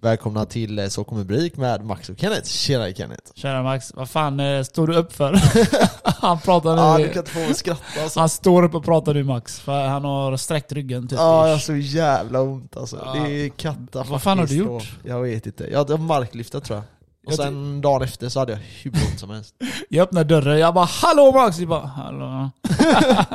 [0.00, 2.48] Välkomna till eh, Så kommer Brik med Max och Kenneth.
[2.48, 3.32] Tjena Kenneth!
[3.34, 5.32] Tjena Max, vad fan eh, står du upp för?
[6.20, 6.82] han pratar nu.
[6.82, 8.20] Ja, du kan inte få mig att skratta alltså.
[8.20, 11.18] Han står upp och pratar nu Max, för han har sträckt ryggen typ.
[11.18, 13.02] Ja, jag har så jävla ont alltså.
[13.04, 13.12] Ja.
[13.12, 14.98] Det är katta Vad fan har du gjort?
[15.04, 15.68] Jag vet inte.
[15.70, 16.84] Jag hade marklyftat tror jag.
[17.26, 19.54] Och Jag sen dagen efter så hade jag hur ont som helst.
[19.88, 22.50] Jag öppnar dörren, jag bara 'Hallå Max!' Jag bara 'Hallå'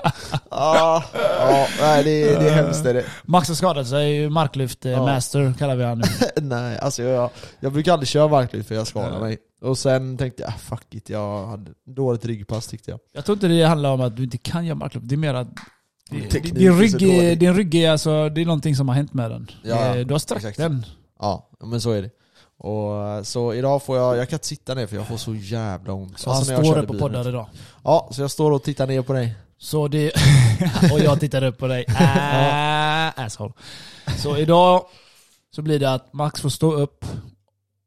[0.49, 3.05] Ja, ja nej, det, är- det är hemskt är det.
[3.23, 5.05] Max har skadat sig, marklyft eh, Ja.
[5.05, 6.03] master kallar vi han nu.
[6.41, 9.37] Nej, alltså jag, jag brukar aldrig köra marklyft för jag skadar mig.
[9.61, 12.99] Och sen tänkte jag, ah, fuck it, jag hade dåligt ryggpass tyckte jag.
[13.13, 15.33] Jag tror inte det handlar om att du inte kan göra marklyft, det är mer
[15.33, 15.47] att
[16.31, 19.31] Teknik din, rygg, är- din rygg är alltså, det är någonting som har hänt med
[19.31, 19.47] den.
[19.63, 20.85] Ja, Eh, du har sträckt den.
[21.19, 22.09] Ja, men så är det.
[22.63, 25.93] Och så idag får jag, jag kan inte sitta ner för jag får så jävla
[25.93, 26.19] ont.
[26.19, 27.47] Så han Alltså, jag står upp och poddar idag.
[27.83, 29.35] Ja, så jag står och tittar ner på dig.
[29.57, 30.11] Så det...
[30.93, 31.85] och jag tittar upp på dig.
[31.87, 33.53] Äh, asshole.
[34.17, 34.85] Så idag
[35.55, 37.05] så blir det att Max får stå upp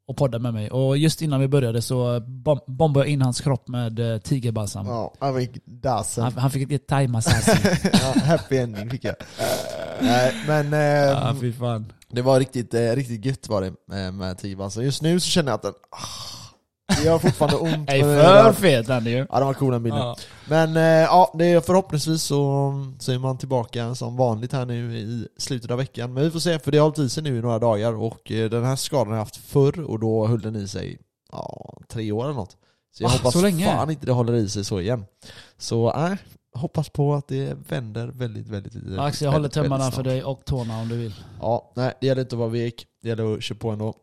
[0.09, 0.71] och podda med mig.
[0.71, 4.87] Och just innan vi började så bom- bombade jag in hans kropp med eh, tigerbalsam.
[4.87, 6.25] Ja, han fick dassen.
[6.25, 7.79] Han, han fick ett thai-massage.
[7.93, 9.15] ja, happy ending fick jag.
[10.01, 11.93] Nej, men eh, ja, fy fan.
[12.13, 14.83] Det var riktigt, eh, riktigt gött var det med, med Tigerbalsam.
[14.85, 17.91] Just nu så känner jag att den, ah, det gör fortfarande ont.
[17.91, 19.27] Ej, men- för fet den är ju.
[19.31, 20.01] Ja, den var cool den bilden.
[20.01, 20.17] Ja.
[20.49, 24.99] Men eh, ja, det är förhoppningsvis så, så är man tillbaka som vanligt här nu
[24.99, 26.15] i slutet av veckan.
[26.15, 28.31] Men vi får se, för det har hållit i sig nu i några dagar och
[28.33, 30.99] eh, den här skadan har jag haft förr och då höll den i sig
[31.33, 32.57] ja, tre år eller något.
[32.97, 33.65] Så jag Va, hoppas så länge?
[33.67, 35.05] fan inte det håller i sig så igen.
[35.59, 36.17] Så nej,
[36.57, 40.45] hoppas på att det vänder väldigt, väldigt, väldigt Max, jag håller tummarna för dig och
[40.45, 41.15] tårna om du vill.
[41.41, 43.95] Ja, nej det gäller inte att vara vek, det gäller att köra på ändå.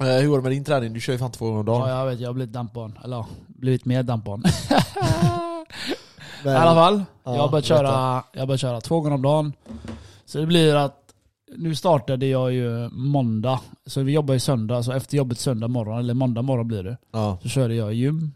[0.00, 0.92] Eh, hur går det med din träning?
[0.92, 1.88] Du kör ju fan två gånger om dagen.
[1.90, 2.98] Ja, jag vet, jag har blivit dampbarn.
[3.04, 4.42] Eller blivit mer dampbarn.
[6.44, 9.14] Men- I alla fall, Ja, jag har börjat köra, jag har börjat köra två gånger
[9.14, 9.52] om dagen.
[10.24, 11.02] Så det blir att,
[11.56, 13.60] nu startade jag ju måndag.
[13.86, 16.96] Så vi jobbar ju söndag, så efter jobbet söndag morgon, eller måndag morgon blir det.
[17.12, 18.32] Ja, Så körde jag gym.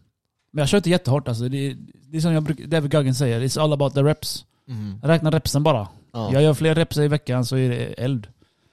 [0.51, 1.48] Men jag kör inte jättehårt alltså.
[1.48, 1.77] Det är,
[2.11, 4.44] det är som jag brukar, David Goggins säger, it's all about the reps.
[4.69, 4.99] mm.
[5.03, 5.88] Jag räknar repsen bara.
[6.12, 6.33] ja.
[6.33, 8.27] Jag gör fler reps i veckan så är det eld.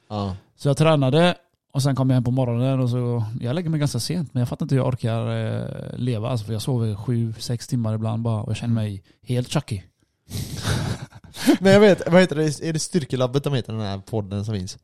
[0.10, 0.36] ja.
[0.56, 1.36] Så jag tränade
[1.74, 4.42] och sen kom jag hem på morgonen och så, jag lägger mig ganska sent men
[4.42, 7.96] jag fattar inte hur jag orkar eh, leva alltså, för jag sover sju, sex timmar
[7.96, 9.82] ibland bara och jag känner mig helt chucky.
[11.60, 12.62] Men jag vet, vad heter det?
[12.62, 14.78] Är det Styrkelabbet de heter den här podden som finns?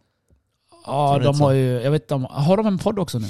[0.86, 3.28] Ja, du de har ju, jag vet om, har de en podd också nu?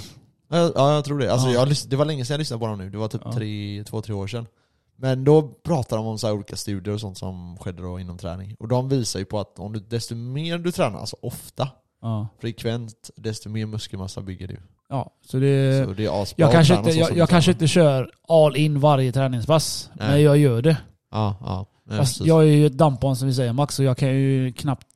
[0.49, 1.31] Ja, ja jag tror det.
[1.33, 1.53] Alltså, Ja.
[1.53, 3.33] jag, lys- det var länge sedan jag lyssnade på dem nu, det var typ Ja.
[3.33, 4.47] tre, två, tre år sedan.
[4.95, 8.17] Men då pratar de om så här olika studier och sånt som skedde då inom
[8.17, 8.55] träning.
[8.59, 11.69] Och de visar ju på att om du, desto mer du tränar, alltså ofta,
[12.01, 12.27] Ja.
[12.41, 14.57] frekvent, desto mer muskelmassa bygger du.
[14.89, 15.85] Ja, så det...
[15.87, 17.53] Så det är asbra Jag att kanske träna inte, så jag, som du jag kanske
[17.53, 17.55] tränar.
[17.63, 20.07] inte kör all in varje träningspass, Nej.
[20.09, 20.77] men jag gör det.
[21.11, 21.65] Ja, ja.
[21.97, 22.27] Fast precis.
[22.27, 24.87] jag är ju ett dampbarn som vi säger Max, så jag kan ju knappt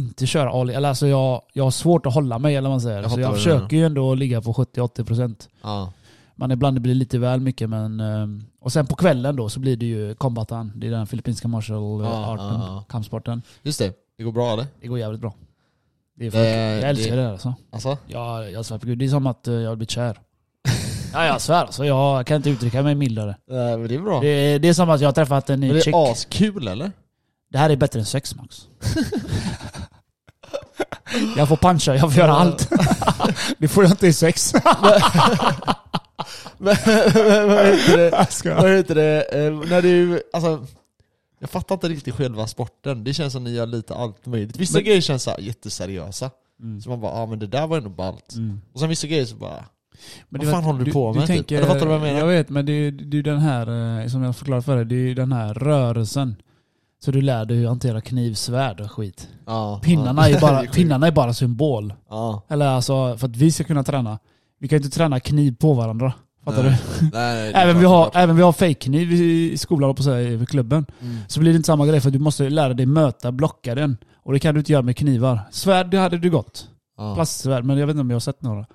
[0.00, 0.70] inte köra all.
[0.70, 3.02] Eller alltså jag, jag har svårt att hålla mig eller vad man säger.
[3.02, 5.48] Jag så jag försöker ju ändå ligga på 70-80%.
[5.62, 5.92] ja.
[6.34, 8.00] Men ibland det blir lite väl mycket men...
[8.00, 10.72] ehm, Och sen på kvällen då så blir det ju kombatan.
[10.76, 13.42] Det är den filippinska martial Ja, arten, ja, kampsporten.
[13.62, 14.66] Just det, det går bra eller?
[14.80, 15.34] Det går jävligt bra.
[16.16, 17.54] Det är Det- jag älskar det- det, alltså.
[17.72, 17.98] Alltså?
[18.06, 18.98] Ja, jag svär på gud.
[18.98, 20.18] Det är som att eh, jag har blivit kär.
[21.12, 21.84] ja, jag svär alltså.
[21.84, 23.36] Jag kan inte uttrycka mig mildare.
[23.50, 24.20] Nej men det är bra.
[24.20, 25.94] Det är, det är som att jag har träffat en ny men det chick.
[25.94, 26.92] är askul eller?
[27.52, 28.66] Det här är bättre än sex Max.
[31.36, 32.70] jag får puncha, jag får göra allt.
[33.58, 34.52] det får jag inte i sex.
[36.58, 38.54] Men, men, vad heter det?
[38.54, 39.22] Vad heter det?
[39.22, 40.66] Eh, när du, alltså
[41.38, 44.78] Jag fattar inte riktigt själva sporten, det känns som ni gör lite allt möjligt Vissa
[44.78, 46.30] Men- grejer känns så här jätteseriösa,
[46.62, 46.80] Mm.
[46.80, 48.60] så man bara ja ah, men det där var ändå ballt Mm.
[48.72, 49.64] Och sen vissa grejer så bara
[50.28, 51.36] Men Vad du fan vet, håller du på med, typ?
[51.36, 52.18] tänker, Eller fattar du vad jag menar?
[52.18, 54.94] Jag vet, men det är är den här, eh, som jag förklarade för dig, det
[54.94, 56.36] är ju den här rörelsen.
[57.04, 59.28] Så du lär dig hur hantera knivsvärd och skit.
[59.46, 60.36] ja, Pinnarna ja.
[60.36, 61.94] är bara, pinnarna är bara symbol.
[62.10, 64.18] Ja, Eller alltså, för att vi ska kunna träna.
[64.58, 66.12] Vi kan ju inte träna kniv på varandra.
[66.44, 66.78] Fattar Nej.
[67.00, 67.10] du?
[67.12, 70.86] nej, Även vi, har, även vi har fake-kniv i skolan, på sig, i klubben.
[71.02, 71.16] Mm.
[71.28, 73.96] Så blir det inte samma grej för du måste lära dig möta, blocka den.
[74.22, 75.40] Och det kan du inte göra med knivar.
[75.50, 76.68] Svärd, det hade du gått.
[76.96, 77.14] Ja.
[77.14, 78.66] Plastsvärd, men jag vet inte om jag har sett några.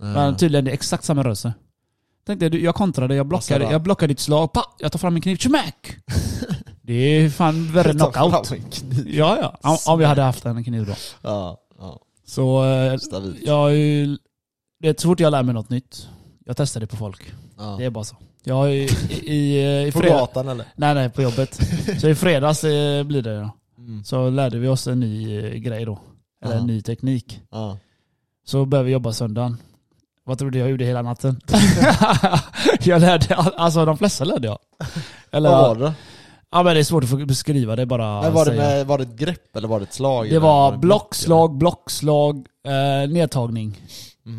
[0.00, 0.12] Nej.
[0.14, 1.52] Men tydligen det är exakt samma rörelse.
[2.26, 5.14] Tänk dig, du- jag kontrade, jag blockade, jag blockade ditt slag, pa, jag tar fram
[5.14, 5.96] min kniv, tjumäck!
[6.82, 8.52] Det är fan värre knockout.
[9.06, 9.70] Ja, ja.
[9.70, 10.92] Om, om vi hade haft en kniv då.
[11.22, 12.00] Ja, ja.
[12.26, 12.96] Så eh,
[13.42, 13.72] jag.
[14.80, 16.08] Det är så fort jag lär mig något nytt,
[16.44, 17.32] jag testar det på folk.
[17.58, 17.76] Ja.
[17.78, 18.16] Det är bara så.
[18.44, 18.88] Jag är i,
[19.32, 20.66] i, i, På gatan eller?
[20.76, 21.60] Nej, nej, på jobbet.
[22.00, 23.50] Så i fredags eh, blir det ja.
[23.78, 24.04] Mm.
[24.04, 25.98] Så lärde vi oss en ny eh, grej då.
[26.44, 27.40] Eller en ny teknik.
[28.44, 29.56] Så började vi jobba söndagen.
[30.24, 31.40] Vad tror du jag gjorde hela natten?
[32.80, 34.58] jag lärde, alltså de flesta lärde jag.
[35.30, 35.94] Eller, Vad var det?
[36.52, 38.98] Ja men det är svårt att beskriva, det är bara Men var det, med, var
[38.98, 40.30] det ett grepp eller var det ett slag?
[40.30, 43.80] Det var det blockslag, blockslag, eh, nedtagning.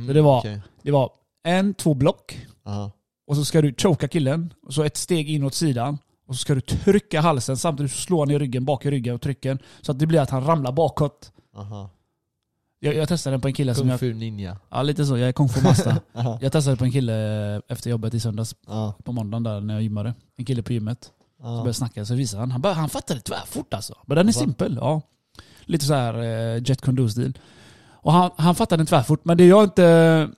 [0.08, 0.62] Så det var- okej.
[0.82, 1.10] Det var
[1.44, 2.92] en, två block, Aha.
[3.28, 5.98] och så ska du choka killen, och så ett steg in åt sidan.
[6.28, 9.16] Och så ska du trycka halsen samtidigt så slår han i ryggen, bak i ryggen
[9.16, 9.58] och trycker.
[9.82, 11.32] Så att det blir att han ramlar bakåt.
[11.58, 11.90] Aha.
[12.80, 14.00] Jag, jag testade den på en kille som Kung jag...
[14.00, 14.58] fu ninja.
[14.70, 15.96] Ja lite så, jag är kung fu master.
[16.16, 16.40] Aha.
[16.42, 17.14] jag testade på en kille
[17.68, 18.94] efter jobbet i söndags, Ja.
[19.04, 20.14] på måndagen där när jag gymmade.
[20.38, 21.12] En kille på gymmet.
[21.44, 21.56] Så Ja.
[21.58, 22.52] började snacka, så visade han.
[22.52, 23.98] Han, bara, han fattade tvärfort alltså.
[24.06, 25.02] Men den är simpel, ja.
[25.66, 26.14] Lite så här
[26.56, 27.38] eh, Jet Kune-stil.
[27.92, 30.30] Och han, han fattade den tvärfort, men det jag inte...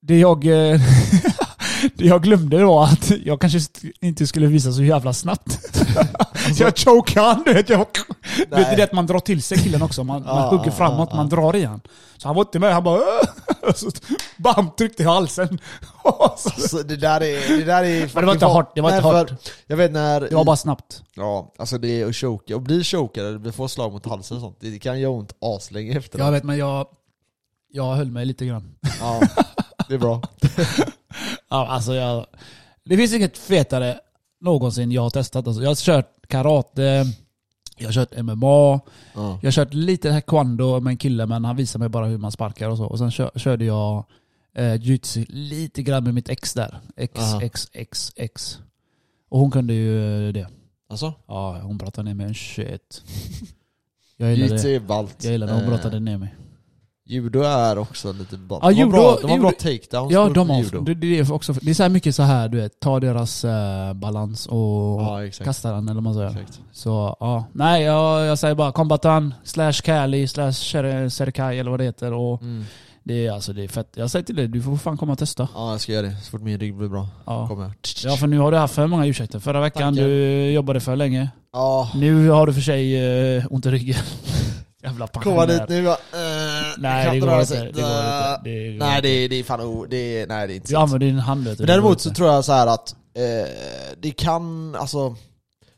[0.00, 0.44] Det jag...
[0.46, 0.80] eh,
[1.94, 3.58] det jag glömde var att jag kanske
[4.00, 5.60] inte skulle visa så jävla snabbt.
[6.58, 7.68] jag chokade han, du vet.
[7.68, 7.86] Jag,
[8.36, 8.76] du Nej.
[8.76, 10.04] det att man drar till sig killen också.
[10.04, 11.80] Man, man hugger framåt, man drar i han.
[12.16, 13.28] Så han var inte med, han bara "Åh!"
[13.74, 13.90] så
[14.36, 14.70] Bam!
[14.78, 15.58] Tryckte i halsen.
[16.02, 17.56] Så- Alltså, det där är...
[17.58, 19.32] Det där är Men det var inte hårt, det var Nej, inte hårt.
[19.66, 20.20] Jag vet när...
[20.20, 21.02] Det var bara snabbt.
[21.14, 22.54] Ja, alltså det är att choka.
[22.56, 24.56] Och bli chokad eller få slag mot halsen och sånt.
[24.60, 26.86] Det kan göra ont aslänge efter Jag vet men jag,
[27.72, 28.74] jag höll mig lite grann.
[29.00, 29.20] Ja,
[29.88, 30.22] det är bra.
[31.50, 32.26] Ja, alltså jag,
[32.84, 34.00] det finns inget fetare
[34.40, 35.46] någonsin jag har testat.
[35.46, 37.04] Alltså, jag har kört karate,
[37.76, 38.80] jag har kört MMA,
[39.14, 39.38] Ja.
[39.42, 42.32] jag har kört lite taekwondo med en kille men han visade mig bara hur man
[42.32, 42.84] sparkar och så.
[42.84, 44.04] Och sen kör, körde jag
[44.54, 46.78] eh, jujutsu lite grann med mitt ex där.
[46.96, 47.42] X, Aha.
[47.42, 48.58] X, X, X.
[49.28, 50.48] Och hon kunde ju det.
[50.88, 51.12] Alltså?
[51.26, 53.02] Ja, hon brottade ner mig en shit.
[54.16, 54.74] Jag gillade det.
[54.74, 55.24] är ballt.
[55.24, 56.34] Jag gillade när hon Eh, brottade ner mig.
[57.06, 58.64] Judo är också lite ballt.
[58.64, 61.18] Ja, de har judo- bra, de har bra judo- takedowns Ja, de har, det, det,
[61.18, 65.02] är också, det är så mycket så här du vet, ta deras eh, balans och
[65.02, 66.30] Ja, kasta den eller vad man säger.
[66.30, 66.60] exakt.
[66.72, 71.80] Så ja, nej jag, jag säger bara kombatan, slash Kali, slash Ser- Serkai eller vad
[71.80, 72.12] det heter.
[72.12, 72.64] Och Mm.
[73.02, 73.88] det är alltså det är fett.
[73.96, 75.48] Jag säger till dig, du får fan komma och testa.
[75.54, 76.16] Ja, jag ska göra det.
[76.22, 77.08] Så fort min rygg blir bra.
[77.26, 77.48] Ja.
[77.48, 77.72] Kommer jag.
[78.04, 79.38] ja för nu har du haft för många ursäkter.
[79.38, 80.08] Förra veckan Tackar.
[80.08, 81.28] du jobbade för länge.
[81.52, 81.90] Ja.
[81.94, 83.96] Nu har du för sig uh, ont i ryggen.
[84.82, 85.46] Jävla Komma pensionär.
[85.60, 85.98] dit nu bara, eh,
[86.78, 87.46] Nej det går inte.
[87.46, 87.58] sig.
[87.58, 88.40] Det går inte.
[88.44, 89.00] Det går Nej inte.
[89.00, 90.82] det är, det är fan o, det är, nej det är inte Du sant.
[90.82, 91.62] använder din hand vet du.
[91.62, 93.50] Men det däremot så tror jag så här att eh,
[94.00, 95.16] det kan, alltså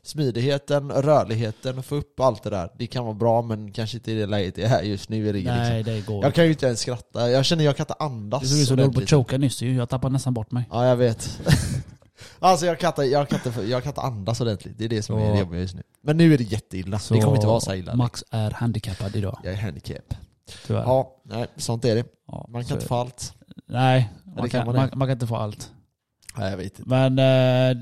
[0.03, 2.69] smidigheten, rörligheten, få upp allt det där.
[2.79, 5.33] Det kan vara bra men kanske inte i det läget jag är just nu i
[5.33, 5.73] ryggen liksom.
[5.73, 8.41] Nej det går Jag kan ju inte ens skratta, jag känner jag kan inte andas
[8.41, 9.61] Det såg ut som du höll på att choka nyss.
[9.61, 10.63] Jag tappade nästan bort mig.
[10.71, 11.39] Ja jag vet.
[12.39, 15.03] alltså jag kan, inte, jag, kan inte, jag kan inte andas ordentligt, det är det
[15.03, 15.83] som är Så- det jobbiga just nu.
[16.03, 17.95] Men nu är det jätteilla, det kommer inte vara så illa.
[17.95, 19.39] Max är handikappad idag.
[19.43, 20.13] Jag är handicap.
[20.67, 20.81] Tyvärr.
[20.83, 22.03] Ja, nej sånt är det.
[22.27, 23.33] Ja, Man kan så- inte få allt.
[23.69, 25.71] Nej, man, kan man man, man kan inte få allt.
[26.37, 26.89] Nej jag vet inte.
[26.89, 27.77] Men eh,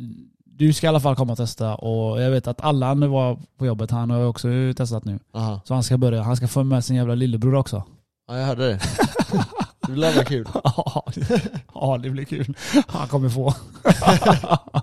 [0.46, 3.40] du ska i alla fall komma och testa och jag vet att Allan nu var
[3.58, 4.48] på jobbet, han har också
[4.78, 5.20] testat nu.
[5.34, 5.62] Aha.
[5.66, 7.84] Så han ska börja, han ska få med sin jävla lillebror också.
[8.28, 8.80] Ja jag hörde det.
[9.88, 10.48] det blir jävla kul.
[10.64, 11.42] Ja, det-
[11.74, 12.58] ja det blir kul.
[12.88, 13.54] Han kommer få.
[14.26, 14.82] Ja.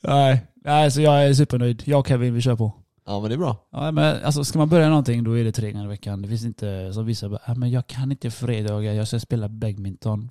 [0.00, 1.82] Nej, nej, så jag är supernöjd.
[1.86, 2.72] Jag och Kevin, vi kör på.
[3.08, 3.56] Ja men det är bra.
[3.72, 6.22] Ja, men alltså, ska man börja någonting då är det tre gånger i veckan.
[6.22, 9.48] Det finns inte som vissa bara, "Ah, men jag kan inte fredagar, jag ska spela
[9.48, 10.28] badminton.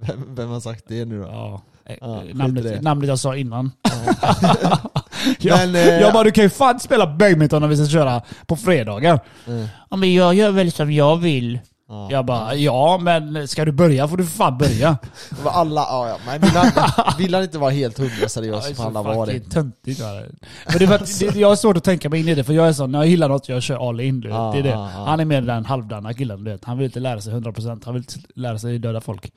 [0.00, 1.26] Vem, vem har sagt det nu då?
[1.26, 3.70] Ja, eh, Ja, namnet, namnet jag sa innan.
[5.38, 8.22] jag, Men, eh, jag bara, du kan ju fan spela badminton när vi ska köra
[8.46, 9.14] på fredagar.
[9.46, 11.58] eh, Ja men jag gör väl som jag vill.
[11.92, 12.08] Ja.
[12.10, 14.96] Jag bara, ja men ska du börja får du fan börja.
[15.44, 16.16] Alla, ja, ja.
[16.26, 19.32] Men vill han, vill han inte vara helt hundra seriös vara det.
[19.32, 20.00] fucking töntigt.
[20.00, 20.30] var det.
[20.68, 22.44] Men det är för att, det, jag har svårt att tänka mig in i det,
[22.44, 24.20] för jag är sån, när jag gillar något, jag kör all in.
[24.20, 24.28] Du.
[24.28, 24.68] Ja, det är det.
[24.68, 25.04] ja, ja.
[25.06, 26.64] Han är mer den halvdana killen, du vet.
[26.64, 29.32] Han vill inte lära sig 100%, han vill inte lära sig döda folk.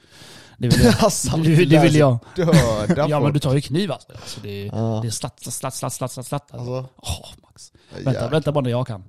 [0.57, 0.93] Det vill jag.
[0.99, 2.17] Alltså, det, det vill jag.
[2.35, 4.07] Döda Ja men du tar ju kniv alltså.
[4.11, 4.99] alltså det, är- Ja.
[5.01, 6.51] det är slatt, slatt, slatt, slatt, slatt, slatt.
[6.53, 6.85] Alltså.
[6.97, 7.71] Åh, Max.
[8.05, 9.03] Vänta, vänta bara när jag kan.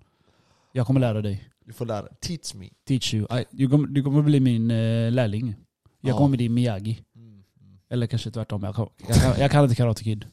[0.73, 1.49] Jag kommer lära dig.
[1.67, 2.69] Du får lära Teach me.
[2.89, 3.41] Teach you.
[3.41, 5.55] I, du, kommer, du kommer bli min eh, lärling.
[6.01, 6.17] Jag Ja.
[6.19, 7.03] kommer bli din Miyagi.
[7.17, 7.43] Mm.
[7.91, 8.63] Eller kanske tvärtom.
[8.63, 10.25] Jag, kan- jag, kan, jag kan inte Karate Kid.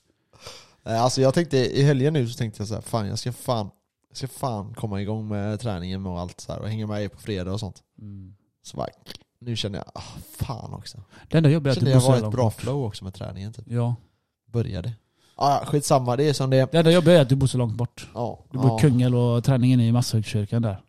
[0.84, 3.70] Alltså jag tänkte, i helgen nu så tänkte jag så här, fan jag ska fan,
[4.10, 7.08] jag ska fan komma igång med träningen och allt så här och hänga med er
[7.08, 7.84] på fredag och sånt.
[8.02, 8.36] Mm.
[8.64, 8.88] Så bara,
[9.40, 10.02] nu känner jag, ah,
[10.38, 11.04] fan också.
[11.30, 13.54] Det enda jobbiga är att du jag var jävla ett bra flow också med träningen
[13.54, 13.66] typ.
[13.68, 13.96] Ja.
[14.52, 14.94] Började.
[15.36, 16.68] Ah, skitsamma, det är som det är.
[16.72, 18.10] Det enda jobbiga är att du bor så långt bort.
[18.14, 18.78] Ja, Du bor i ja.
[18.80, 20.82] Kungälv och träningen är i Masshugskyrkan där.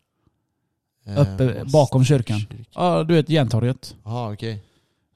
[1.07, 2.39] Eh, Uppe bakom kyrkan.
[2.41, 2.65] kyrka.
[2.75, 3.95] Ja, du vet Järntorget.
[4.05, 4.63] Jaha okej.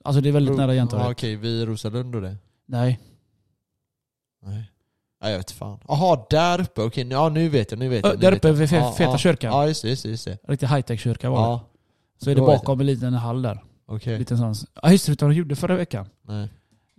[0.04, 1.10] Alltså det är väldigt nära Ja Järntorget.
[1.10, 2.36] okej, vid Rosalund och det?
[2.66, 2.98] Nej.
[4.46, 4.70] Nej.
[5.22, 5.78] Nej jag vet fan.
[5.88, 8.16] Jaha, där uppe, okej, ja nu vet jag, nu vet Ö, jag.
[8.16, 8.54] nu Där vet uppe jag.
[8.54, 9.18] vid fe- Ja, Feta ja.
[9.18, 9.52] kyrkan.
[9.52, 10.38] Ja just det, just det, just det.
[10.48, 11.44] Riktigt high-tech kyrka var det.
[11.44, 11.60] Ja,
[12.18, 13.62] Så är det då vet bakom en liten hall där.
[13.86, 14.18] okej.
[14.18, 14.54] Liten sån.
[14.82, 16.06] Ja just det, vet du vad de gjorde förra veckan?
[16.22, 16.48] Nej.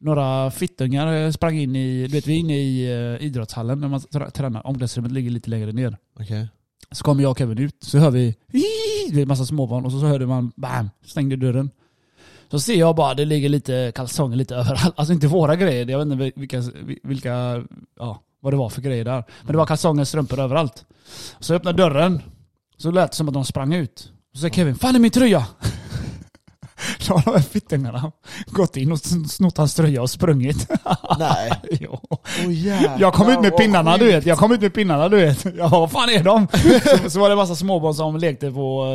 [0.01, 3.87] Några fittungar eh, sprang in i, du vet vi är inne i uh, idrottshallen när
[3.87, 4.67] man trä- tränar.
[4.67, 5.97] Omklädningsrummet ligger lite längre ner.
[6.19, 6.47] Okej.
[6.91, 8.35] Så kommer jag och Kevin ut, så hör vi
[9.09, 10.89] du vet, massa småbarn och så, så hörde man BAM!
[11.05, 11.69] Stängde dörren.
[12.51, 14.93] Så ser jag bara, det ligger lite kalsonger lite överallt.
[14.95, 16.63] Alltså inte våra grejer, jag vet inte vilka,
[17.03, 17.63] vilka
[17.99, 19.23] ja, vad det var för grejer där.
[19.41, 20.85] Men det var kalsonger och strumpor överallt.
[21.39, 22.21] Så jag öppnade dörren,
[22.77, 24.11] så lät det som att de sprang ut.
[24.33, 25.45] Så säger Kevin, fan är min tröja?
[27.07, 28.11] Då har de här fittungarna
[28.47, 30.67] gått in och snott hans tröja och sprungit.
[31.19, 31.51] Nej.
[31.81, 31.99] jo.
[32.09, 35.17] Oh, jävlar, Jag kom ut med pinnarna du vet, jag kom ut med pinnarna du
[35.17, 35.45] vet.
[35.57, 36.47] Ja, vad fan är de?
[37.03, 38.85] så, så var det en massa småbarn som lekte på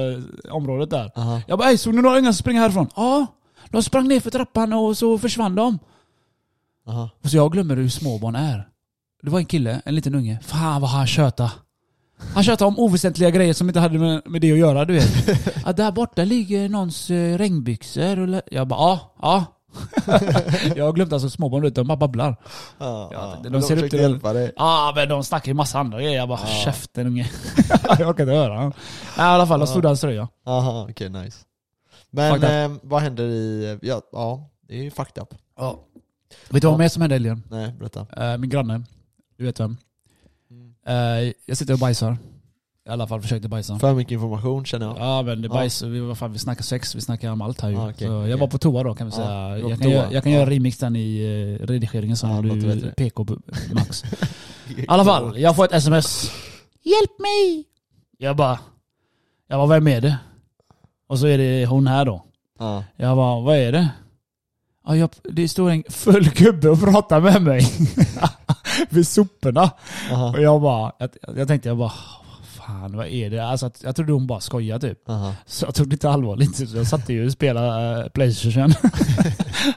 [0.46, 1.10] eh, området där.
[1.16, 1.40] Aha.
[1.46, 2.88] Jag bara, "Ey, såg ni några ungar som springer härifrån?
[2.96, 3.26] Ja,
[3.70, 5.78] de sprang ner för trappan och så försvann de.
[6.88, 7.10] Aha.
[7.24, 8.68] Och så jag glömmer hur småbarn är.
[9.22, 10.38] Det var en kille, en liten unge.
[10.42, 11.50] Fan vad han tjötade.
[12.34, 15.28] Han tjötade om oväsentliga grejer som inte hade med, med det att göra, du vet.
[15.66, 18.18] Ja, där borta ligger någons eh, regnbyxor.
[18.18, 19.44] och Jag bara, ja, ja.
[20.76, 22.36] jag har glömt alltså småbarn, de bara babblar.
[22.78, 24.52] Ja, Ja, de De ser upp till- hjälpa dig.
[24.56, 26.16] Ja, men de snackar ju massa andra grejer.
[26.16, 26.46] Jag bara, Ja.
[26.64, 27.30] käften unge.
[27.98, 28.60] jag orkar inte höra.
[28.60, 28.70] Nej,
[29.18, 30.28] i alla fall, de snodde hans tröja.
[30.46, 31.38] Aha, okej nice.
[32.10, 33.78] Men eh, vad händer i...
[33.82, 35.34] Ja, ja, det är ju fucked up.
[35.58, 35.78] Ja.
[36.50, 37.42] Vet du vad mer som hände helgen?
[37.50, 38.06] Nej, berätta.
[38.32, 38.82] Eh, min granne,
[39.38, 39.76] du vet vem?
[40.86, 42.16] Eh, jag sitter och bajsar.
[42.86, 43.78] I alla fall försökte bajsa.
[43.78, 44.96] För mycket information känner jag.
[44.98, 45.54] Ja men det Ja.
[45.54, 47.74] bajs, vi, vad fan, vi snackar sex, vi snackar om allt här ju.
[47.76, 48.30] Ja, okej, så okej.
[48.30, 49.48] jag var på toa då kan vi Ja, säga.
[49.48, 50.38] var jag kan, göra, jag kan Ja.
[50.38, 51.22] göra remix den i
[51.60, 52.90] uh, redigeringen sen Ja, har du.
[52.96, 53.26] PK
[53.74, 54.04] max.
[54.76, 56.30] I alla fall, jag får ett sms.
[56.82, 57.64] Hjälp mig!
[58.18, 58.58] Jag bara,
[59.48, 60.16] jag bara vem är det?
[61.06, 62.24] Och så är det hon här då.
[62.58, 62.84] Ja.
[62.96, 63.88] Jag bara, vad är det?
[64.86, 67.66] Ja, jag, det står en full gubbe och pratar med mig.
[68.90, 69.70] Vid soporna.
[70.12, 70.28] Aha.
[70.30, 71.92] Och jag bara, jag, jag tänkte jag bara,
[72.56, 73.46] fan vad är det?
[73.46, 75.08] Alltså, jag trodde hon bara skojade typ.
[75.08, 75.34] Aha.
[75.46, 76.56] Så jag tog det inte allvarligt.
[76.56, 78.72] Så jag satt ju och spelade uh, Playstation.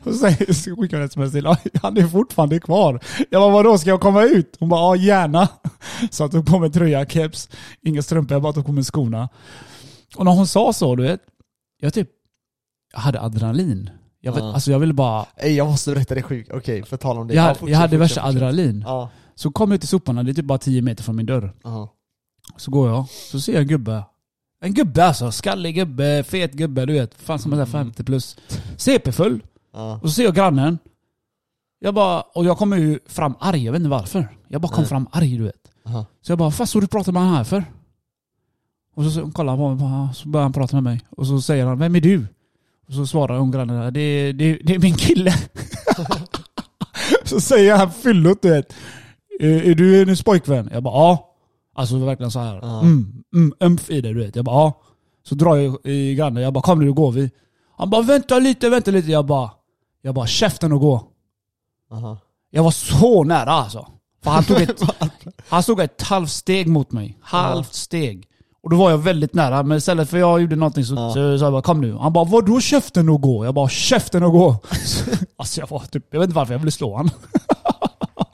[0.03, 0.27] och så
[0.75, 2.99] skickade hon ett sms till "Ja, han är fortfarande kvar.
[3.29, 4.55] Jag bara, vadå ska jag komma ut?
[4.59, 5.47] Hon bara, ja gärna.
[6.11, 7.49] Så jag tog på mig tröja, keps,
[7.81, 9.29] inga strumpor, jag bara tog på mig skorna.
[10.15, 11.21] Och när hon sa så, du vet,
[11.81, 12.09] jag typ,
[12.93, 13.89] jag hade adrenalin.
[14.21, 16.51] Jag, vet, alltså jag ville bara, Ey, jag måste berätta det sjukt.
[16.53, 17.33] Okej, för tala om det.
[17.33, 18.83] jag, Ja, hade- fortsätt, jag hade värsta adrenalin.
[18.87, 19.09] Ja.
[19.35, 21.53] Så kom jag ut till soporna, det är typ bara 10 meter från min dörr.
[21.63, 21.93] Aha.
[22.57, 24.03] Så går jag, så ser jag en gubbe.
[24.61, 27.13] En gubbe alltså, skallig gubbe, fet gubbe, du vet.
[27.15, 27.65] Fan som är Mm.
[27.65, 28.37] där 50 plus.
[28.77, 29.41] CP-full.
[29.73, 29.93] Ja.
[30.03, 30.77] Och så ser jag grannen.
[31.79, 34.27] Jag bara, och jag kommer ju fram arg, jag vet inte varför.
[34.47, 34.89] Jag bara kom Nej.
[34.89, 35.71] fram arg du vet.
[35.85, 36.05] Aha.
[36.21, 37.63] Så jag bara, vad står du och pratar med han här för?
[38.95, 41.01] Och så, så kollar han på mig, så börjar han prata med mig.
[41.09, 42.27] Och så säger han, vem är du?
[42.89, 45.33] Så svarar hon grannen, det, det, det är min kille.
[47.23, 48.73] så säger han fyllot du vet.
[49.39, 50.69] Är, är du hennes pojkvän?
[50.73, 51.33] Jag bara, ja.
[51.75, 52.59] Alltså verkligen så här.
[52.61, 52.81] Ja.
[52.81, 54.35] Mm, mm, umf i det du vet.
[54.35, 54.81] Jag bara, ja.
[55.23, 57.31] Så drar jag i grannen, jag bara, kom nu då går vi.
[57.77, 59.11] Han bara, vänta lite, vänta lite.
[59.11, 59.51] Jag bara,
[60.01, 61.07] jag bara, käften och gå.
[61.91, 62.17] Aha.
[62.49, 63.87] Jag var så nära alltså.
[64.23, 64.81] För han tog ett,
[65.47, 67.17] han stod ett halvt steg mot mig.
[67.21, 68.27] Halvt steg.
[68.63, 71.13] Och då var jag väldigt nära, men istället för jag gjorde någonting så Ja.
[71.13, 71.93] sa jag bara kom nu.
[71.97, 73.45] Han bara vadå käften och gå?
[73.45, 74.55] Jag bara käften och gå.
[75.37, 77.09] alltså jag var typ, jag vet inte varför jag ville slå han.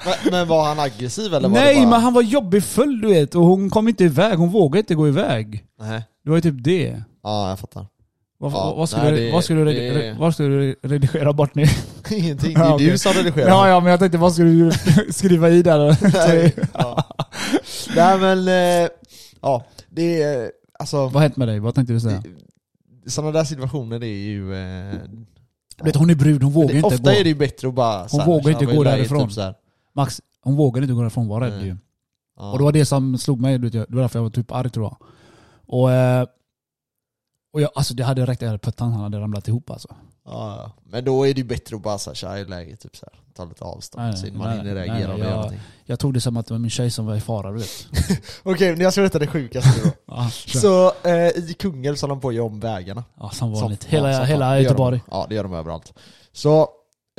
[0.05, 1.89] Men, men var han aggressiv eller var Nej bara...
[1.89, 4.95] men han var jobbig full du vet och hon kom inte iväg, hon vågade inte
[4.95, 5.63] gå iväg.
[5.81, 6.03] Nej.
[6.23, 7.03] Det var ju typ det.
[7.23, 7.85] Ja, jag fattar.
[8.39, 10.75] Vad, Ja, vad, skulle, nej, du, det- vad, skulle du, det- redi- vad skulle du
[10.83, 11.65] redigera bort nu?
[12.11, 12.53] Ingenting.
[12.53, 12.89] Det Ja, är okej.
[12.89, 13.47] du som redigerar.
[13.49, 14.71] Ja ja men jag tänkte vad skulle du
[15.13, 15.97] skriva i där?
[16.27, 17.03] Nej, ja.
[17.95, 18.47] Nej men,
[18.83, 18.89] eh,
[19.43, 19.65] ja.
[19.89, 21.59] Det är, alltså, vad har hänt med dig?
[21.59, 22.23] Vad tänkte du säga?
[23.05, 24.55] sådana där situationer är ju...
[24.55, 24.99] Eh,
[25.77, 27.09] Du vet hon är brud, hon vågar det, inte ofta gå.
[27.09, 27.97] är det ju bättre att bara...
[27.97, 29.29] här, vågar inte gå därifrån.
[29.29, 29.55] Typ.
[29.93, 31.77] Max, hon vågade inte gå därifrån, var rädd ju.
[32.37, 32.51] Ja.
[32.51, 34.85] Och det var det som slog mig, det var därför jag var typ arg tror
[34.85, 34.97] jag.
[35.65, 36.27] Och, eh,
[37.53, 39.95] och jag, alltså det hade räckt, jag hade puttan, han hade ramlat ihop alltså.
[40.25, 40.71] Ja, ja.
[40.83, 42.79] Men då är det ju bättre att bara så här, tja, hur är läget?
[42.79, 43.19] Typ så här.
[43.35, 45.59] Ta lite avstånd Nej, så man nej, hinner reagera nej, och göra jag- någonting.
[45.85, 47.87] Jag tog det som att det var min tjej som var i fara du vet.
[48.43, 49.89] Okej, men jag ska berätta det sjukaste då.
[50.15, 50.29] Ja.
[50.29, 53.03] Så eh, i Kungälv så håller de på att göra om vägarna.
[53.19, 53.83] ja som Som- vanligt.
[53.89, 54.27] ja, Hela, som fan.
[54.27, 54.97] hela Göteborg.
[54.97, 55.93] De, ja, det gör de överallt.
[56.31, 56.61] Så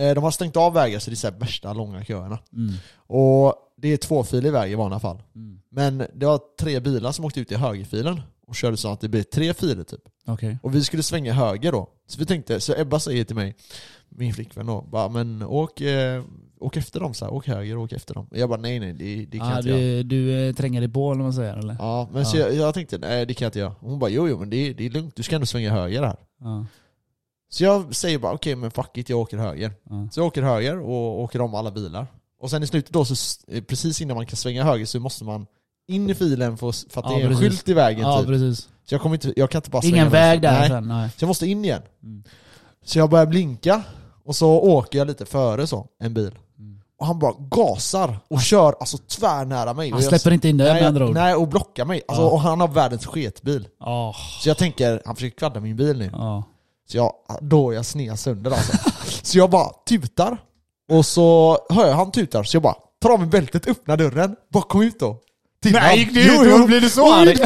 [0.01, 2.39] eh, de har stängt av vägar så det är så här värsta långa köerna.
[2.53, 2.75] Mm.
[3.07, 5.23] Och det är tvåfilig väg i vanliga fall.
[5.35, 5.61] Mm.
[5.71, 9.09] Men det var tre bilar som åkte ut i högerfilen och körde så att det
[9.09, 10.01] blir tre filer typ.
[10.27, 10.59] Okej.
[10.63, 11.89] Och vi skulle svänga höger då.
[12.07, 13.57] Så vi tänkte, så Ebba säger till mig,
[14.09, 16.25] min flickvän då, bara men åk, eh,
[16.61, 18.27] åk efter dem så här, åk höger, åk efter dem.
[18.31, 19.81] Och jag bara nej nej, det, det kan Ah, jag inte göra.
[19.81, 21.77] du, du eh, tränger dig på eller man säger eller?
[21.79, 22.41] Ja, men så Ja.
[22.41, 23.75] jag, jag tänkte nej det kan jag inte göra.
[23.81, 26.17] Hon bara jo jo men det, det är lugnt, du ska ändå svänga höger här.
[26.41, 26.67] Ja.
[27.49, 29.73] Så jag säger bara okej men fuck it, jag åker höger.
[30.13, 32.07] Så jag åker höger och åker om alla bilar.
[32.41, 33.15] Och sen i slutet då, så
[33.49, 35.47] eh, precis innan man kan svänga höger så måste man
[35.89, 37.49] in i filen för, för att Ja, det är en precis.
[37.49, 38.29] skylt i vägen Ja typ.
[38.29, 38.59] precis.
[38.61, 40.69] Så jag, kommer inte, jag kan inte bara svänga Ingen väg där Nej.
[40.69, 41.09] sen, nej.
[41.11, 41.83] Så jag måste in igen.
[42.03, 42.25] Mm.
[42.85, 43.83] Så jag börjar blinka,
[44.25, 46.35] och så åker jag lite före så, en bil.
[46.59, 46.81] Mm.
[46.99, 49.91] Och han bara gasar och kör alltså tvärnära mig.
[49.91, 51.15] Han jag, släpper inte in dig med andra ord.
[51.15, 52.03] nej, och blockar mig.
[52.09, 52.31] Alltså, Ja.
[52.31, 53.69] Och han har världens sketbil.
[53.81, 54.15] Ja.
[54.41, 56.11] Så jag tänker, han försöker kvadda min bil nu.
[56.13, 56.43] Ja.
[56.89, 58.73] Så jag, då jag sned sönder alltså.
[59.23, 60.39] Så jag bara tutar,
[60.93, 64.37] och så hör jag han tutar, så jag bara tar av mig bältet, öppnar dörren,
[64.53, 65.17] bara kom ut då.
[65.65, 66.61] Till Nej, gick du ut?
[66.61, 67.37] Och blev du så arg?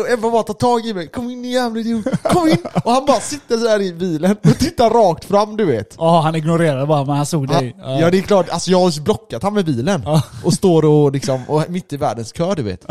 [0.00, 2.56] och Ebba bara tar tag i mig, kom in jävla idiot, kom in!
[2.84, 5.94] Och han bara sitter så här i bilen och tittar rakt fram du vet.
[5.98, 7.76] Ja, han ignorerade bara, men han såg dig.
[7.78, 10.02] Ja, ja det är klart, alltså jag har blockat han med bilen.
[10.04, 10.22] Ja.
[10.44, 12.84] Och står och liksom, och mitt i världens kö du vet.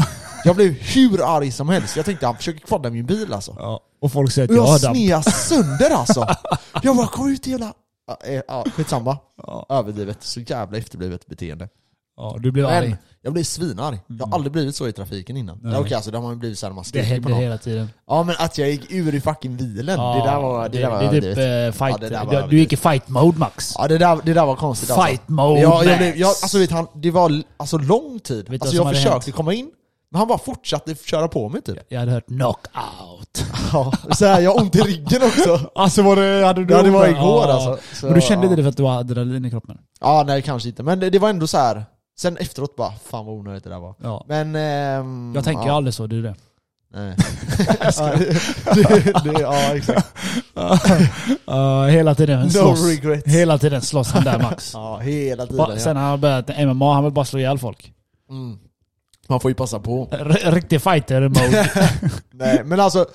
[0.45, 3.55] Jag blev hur arg som helst, jag tänkte han försöker kvadda min bil alltså.
[3.59, 3.79] Ja.
[4.01, 4.97] Och folk säger att jag jag har damp.
[4.97, 6.27] snear sönder alltså!
[6.83, 7.47] Jag bara kom ut.
[7.47, 7.73] Ja,
[8.23, 9.17] eh, Ja, skitsamma.
[9.37, 9.65] Ja.
[9.69, 11.69] Överdrivet, så jävla efterblivet beteende.
[12.17, 12.87] Ja, du blev arg.
[12.89, 13.99] Men jag blev svinarg.
[14.07, 15.59] Jag har aldrig blivit så i trafiken innan.
[15.63, 15.77] Nej.
[15.79, 17.39] Okej alltså det har man ju blivit såhär när man Det skriker på händer någon.
[17.39, 17.89] hela tiden.
[18.07, 20.99] Ja men att jag gick ur i fucking bilen, det där var, det, där var
[20.99, 21.75] det är typ överdrivet.
[21.75, 21.97] eh, fight.
[22.01, 22.61] Ja, det där var du, du överdrivet.
[22.71, 23.73] gick i fight mode Max.
[23.77, 25.05] Ja det där, det där var konstigt alltså.
[25.07, 25.97] Fight mode Ja, jag Max.
[25.97, 28.45] blev, jag, alltså vet han, det var alltså lång tid.
[28.49, 29.35] Du alltså som jag hade försökte hänt?
[29.35, 29.71] komma in,
[30.11, 31.77] men han bara fortsatte köra på mig typ.
[31.89, 33.45] Jag hade hört knockout.
[33.73, 35.71] Ja, så här, jag har ont i ryggen också.
[35.75, 37.77] Alltså var det, hade du Ja det var igår alltså.
[37.93, 38.55] Så, Men du kände ja.
[38.55, 39.77] det för att du har adrenalin i kroppen?
[39.99, 41.85] Ja nej kanske inte, men det, det var ändå så här.
[42.19, 43.95] Sen efteråt bara, fan vad onödigt det där var.
[44.03, 44.25] Ja.
[44.27, 44.55] Men...
[44.55, 46.35] ehm, Jag tänker ja, aldrig så, du det.
[46.93, 47.15] Nej.
[47.97, 48.11] ja,
[48.73, 50.07] det, det, ja exakt.
[51.45, 52.85] Ja, hela tiden No slåss.
[52.87, 53.27] regrets.
[53.27, 54.73] Hela tiden slåss han där Max.
[54.73, 55.57] Ja, hela tiden.
[55.57, 57.93] Ba- Sen har han börjat MMA, han vill bara slå ihjäl folk.
[58.29, 58.35] Ja.
[58.35, 58.57] Mm.
[59.27, 60.07] Man får ju passa på.
[60.11, 61.69] R- riktig fighter-mode.
[62.31, 63.05] Nej men alltså,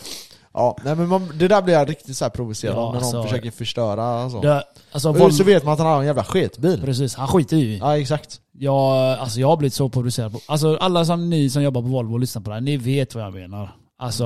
[0.54, 2.96] ja, nej, men man, det där blir jag riktigt så här provocerad Ja, när någon
[2.96, 4.40] alltså, försöker förstöra så.
[4.40, 6.80] Det, alltså, Och Volvo, så vet man att han har en jävla sketbil.
[6.84, 7.78] precis, han skiter ju i.
[7.78, 8.40] Ja exakt.
[8.52, 10.32] Jag, alltså jag har blivit så provocerad.
[10.32, 12.76] På, alltså alla som ni som jobbar på Volvo och lyssnar på det här, ni
[12.76, 13.76] vet vad jag menar.
[13.98, 14.24] Alltså,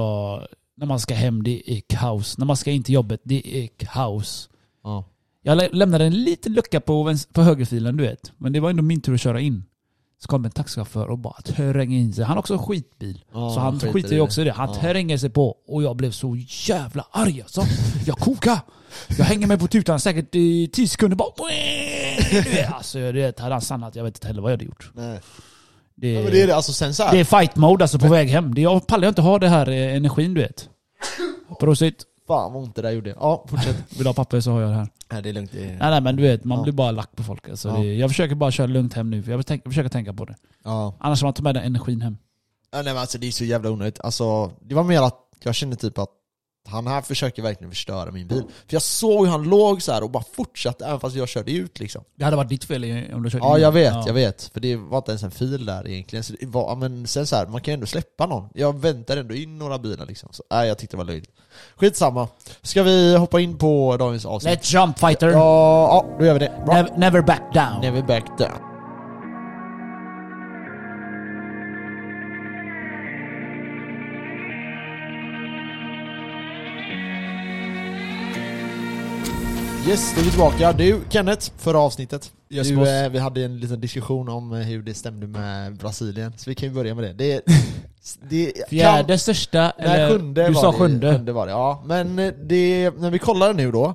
[0.77, 2.39] när man ska hem, det är kaos.
[2.39, 4.49] När man ska in till jobbet, det är kaos.
[4.85, 5.05] Ja.
[5.43, 8.33] Jag lä- lämnade en liten lucka på, på högerfilen, du vet.
[8.39, 9.65] Men det var ändå min tur att köra in.
[10.23, 12.25] Så kom en taxichaufför och bara trängde in sig.
[12.25, 13.25] Han har också skitbil.
[13.33, 14.21] Ja, så han skiter skiter ju det.
[14.23, 14.53] också i det.
[14.53, 14.81] Han Ja.
[14.81, 15.57] tränger sig på.
[15.69, 16.37] Och jag blev så
[16.69, 17.63] jävla arg alltså.
[18.07, 18.59] Jag kokar.
[19.19, 21.29] Jag hänger mig på tutan säkert i 10 sekunder bara...
[22.75, 24.91] Alltså du vet, hade han stannat, jag vet inte heller vad jag hade gjort.
[24.95, 25.21] Nej.
[25.95, 27.13] Det, Ja, det är det, alltså sen så här.
[27.13, 28.55] det är fight mode alltså på väg hem.
[28.55, 30.69] Det, jag pallar inte ha det här eh, energin du vet.
[31.61, 32.05] Prosit.
[32.33, 33.11] Fan vad ont det där gjorde.
[33.21, 33.77] Ja, fortsätt.
[33.93, 34.89] Vill du ha papper så har jag det här.
[35.13, 35.53] Nej det är lugnt.
[35.53, 35.67] Det är...
[35.69, 36.63] Nej nej men du vet, man Ja.
[36.63, 37.49] blir bara lack på folk.
[37.49, 37.77] Alltså, Ja.
[37.77, 40.25] det, jag försöker bara köra lugnt hem nu, för jag vill tänka, försöker tänka på
[40.25, 40.35] det.
[40.65, 40.95] Ja.
[41.01, 42.17] Annars får man ta med den energin hem.
[42.73, 42.83] ja.
[42.83, 44.01] Nej men alltså det är så jävla onödigt.
[44.01, 46.09] Alltså, det var mer att jag kände typ att
[46.69, 48.43] han här försöker verkligen förstöra min bil.
[48.69, 51.53] För jag såg hur han låg så här och bara fortsatte även fast jag körde
[51.53, 52.05] ut liksom.
[52.19, 53.63] Det hade varit ditt fel om du körde Ja in.
[53.63, 54.05] jag vet, Ja.
[54.07, 54.43] jag vet.
[54.53, 56.23] För det var inte ens en fil där egentligen.
[56.25, 58.49] Så var, men sen så här, man kan ju ändå släppa någon.
[58.55, 60.29] Jag väntar ändå in några bilar liksom.
[60.33, 61.31] Så, nej, jag tyckte det var löjligt.
[61.77, 62.29] Skitsamma.
[62.63, 64.59] Ska vi hoppa in på dagens avsnitt?
[64.61, 65.29] Let's jump fighter!
[65.29, 65.37] Ja,
[65.89, 66.63] ja, då gör vi det.
[66.67, 66.75] Bra.
[66.75, 67.81] Never, never back down.
[67.81, 68.72] Never back down.
[79.89, 80.73] Yes, då är vi tillbaka.
[80.73, 82.33] Du, Kenneth, förra avsnittet.
[82.51, 86.33] Yes, du, eh, vi hade en liten diskussion om eh, hur det stämde med Brasilien,
[86.37, 87.13] så vi kan ju börja med det.
[87.13, 87.43] Det,
[88.31, 91.15] det Fjärde största, Nej, eller sjunde du var sa det, sjunde.
[91.15, 91.83] sjunde var det, ja.
[91.87, 93.95] Men eh, det, när vi kollar nu då,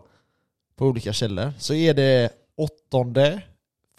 [0.78, 3.42] på olika källor, så är det åttonde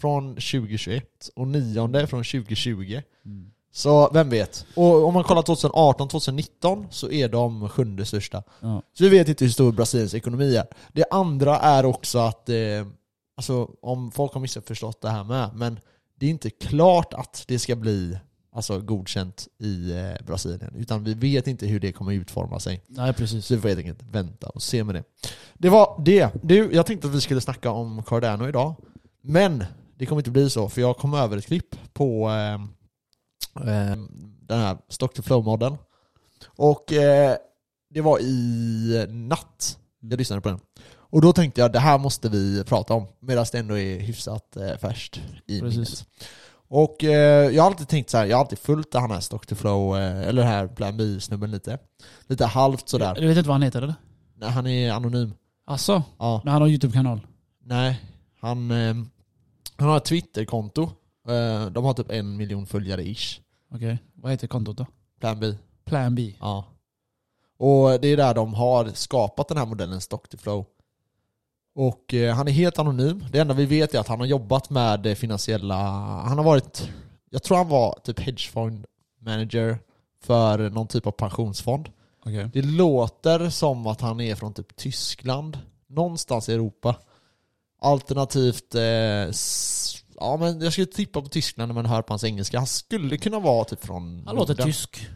[0.00, 3.00] från 2021 och nionde från 2020.
[3.26, 3.50] Mm.
[3.72, 4.66] Så vem vet?
[4.74, 8.42] Och om man kollar 2018-2019 så är de sjunde största.
[8.60, 8.82] Ja.
[8.92, 10.66] Så vi vet inte hur stor Brasiliens ekonomi är.
[10.92, 12.56] Det andra är också att, eh,
[13.36, 15.80] alltså om folk har missförstått det här med, men
[16.18, 18.18] det är inte klart att det ska bli
[18.52, 20.74] alltså, godkänt i eh, Brasilien.
[20.76, 22.82] Utan vi vet inte hur det kommer utforma sig.
[22.86, 23.46] Nej precis.
[23.46, 25.04] Så vi får helt enkelt vänta och se med det.
[25.54, 26.30] Det var det.
[26.42, 28.74] Du, jag tänkte att vi skulle snacka om Cardano idag.
[29.22, 29.64] Men
[29.98, 32.77] det kommer inte bli så, för jag kom över ett klipp på eh,
[33.66, 35.76] den här Stock to Flow-modden.
[36.46, 37.36] Och eh,
[37.90, 40.60] det var i natt jag lyssnade på den.
[41.10, 44.56] Och då tänkte jag det här måste vi prata om, medan det ändå är hyfsat
[44.56, 45.76] eh, färskt i Precis.
[45.76, 46.06] minnet.
[46.70, 49.46] Och eh, jag har alltid tänkt så här, jag har alltid följt den här Stock
[49.46, 51.78] to Flow, eh, eller den här Plan B-snubben lite.
[52.26, 53.14] Lite halvt sådär.
[53.14, 53.94] Du vet inte vad han heter eller?
[54.36, 55.34] Nej, han är anonym.
[55.66, 56.42] Alltså, Ja.
[56.44, 57.20] när han har YouTube-kanal.
[57.64, 58.00] Nej,
[58.40, 58.94] han, eh,
[59.76, 60.82] han har ett Twitterkonto.
[61.28, 63.40] Eh, de har typ en miljon följare ish.
[63.74, 64.86] Okej, vad heter kontot då?
[65.20, 65.54] Plan B.
[65.84, 66.34] Plan B.
[66.40, 66.64] Ja.
[67.58, 70.66] Och det är där de har skapat den här modellen Stock to Flow.
[71.74, 73.24] Och eh, han är helt anonym.
[73.32, 75.76] Det enda vi vet är att han har jobbat med eh, finansiella...
[76.20, 76.90] Han har varit...
[77.30, 78.86] Jag tror han var typ hedgefond
[79.20, 79.78] manager
[80.22, 81.90] för någon typ av pensionsfond.
[82.20, 82.50] Okej.
[82.52, 85.58] Det låter som att han är från typ Tyskland.
[85.86, 86.96] Någonstans i Europa.
[87.80, 88.74] Alternativt...
[88.74, 89.30] Eh,
[90.20, 92.58] ja men jag skulle tippa på Tyskland när man hör på hans engelska.
[92.58, 94.22] Han skulle kunna vara typ från...
[94.26, 94.66] Han låter Norden.
[94.66, 95.08] tysk.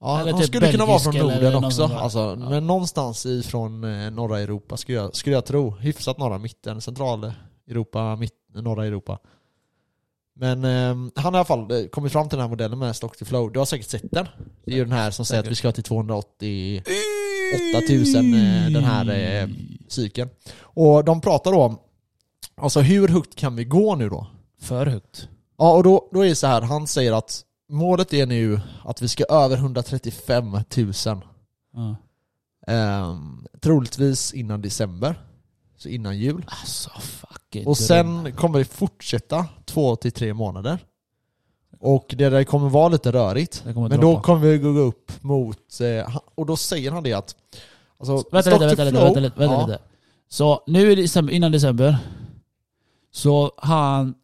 [0.00, 1.84] Ja, Eller han typ skulle kunna vara från Norden också.
[1.84, 2.50] Alltså, Ja.
[2.50, 5.70] Men någonstans ifrån eh, norra Europa skulle jag, skulle jag tro.
[5.70, 7.32] Hyfsat norra mitten, central
[7.68, 9.18] Europa, mitt, norra Europa.
[10.34, 12.96] Men eh, han har i alla fall eh, kommit fram till den här modellen med
[12.96, 13.52] Stock to Flow.
[13.52, 14.28] Du har säkert sett den?
[14.64, 16.82] Det är ju den här som säger att vi ska till 280
[17.84, 19.48] 8000 eh, den här eh,
[19.88, 20.30] cykeln.
[20.60, 21.78] Och de pratar då om,
[22.62, 24.26] alltså hur högt kan vi gå nu då?
[24.60, 25.28] För högt.
[25.58, 29.02] Ja, och då, då är det så här, han säger att målet är nu att
[29.02, 30.62] vi ska över 135 000.
[31.72, 31.96] Ja.
[32.66, 35.20] Ehm, troligtvis innan december.
[35.76, 36.44] Så innan jul.
[36.48, 37.66] Alltså fuck it.
[37.66, 40.78] Och sen kommer det fortsätta två till tre månader.
[41.80, 43.62] Och det där kommer vara lite rörigt.
[43.64, 44.22] Det Men då droppa.
[44.22, 47.36] kommer vi gå upp mot, eh, och då säger han det att
[47.98, 49.78] alltså, Vänta to vänta lite, flow- vänta lite, vänta ja, lite.
[50.28, 51.98] Så nu i december, innan december
[53.12, 54.14] så har han,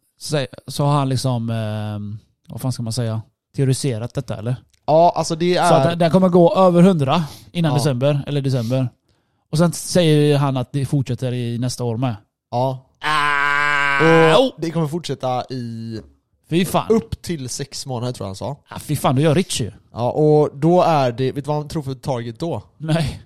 [0.67, 3.21] så har han liksom, eh, vad fan ska man säga,
[3.55, 4.55] teoriserat detta eller?
[4.85, 5.89] Ja, alltså det Så att är...
[5.89, 7.77] den- den kommer gå över 100 innan Ja.
[7.77, 8.89] december, eller december.
[9.51, 12.15] Och sen säger han att det fortsätter i nästa år med.
[12.51, 12.83] Ja.
[13.01, 15.99] Ah, Och det kommer fortsätta i
[16.49, 16.85] fy fan.
[16.89, 18.57] upp till sex månader tror jag han sa.
[18.69, 19.71] Ah, fy fan, då är jag rich ju.
[19.93, 22.63] Ja, och då är det, vet du vad han tror för target då?
[22.77, 23.21] Nej,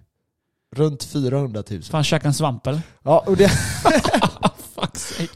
[0.75, 1.81] Runt 400 000.
[1.83, 2.81] fan käka en svamp eller?
[3.03, 3.51] Ja, och, det,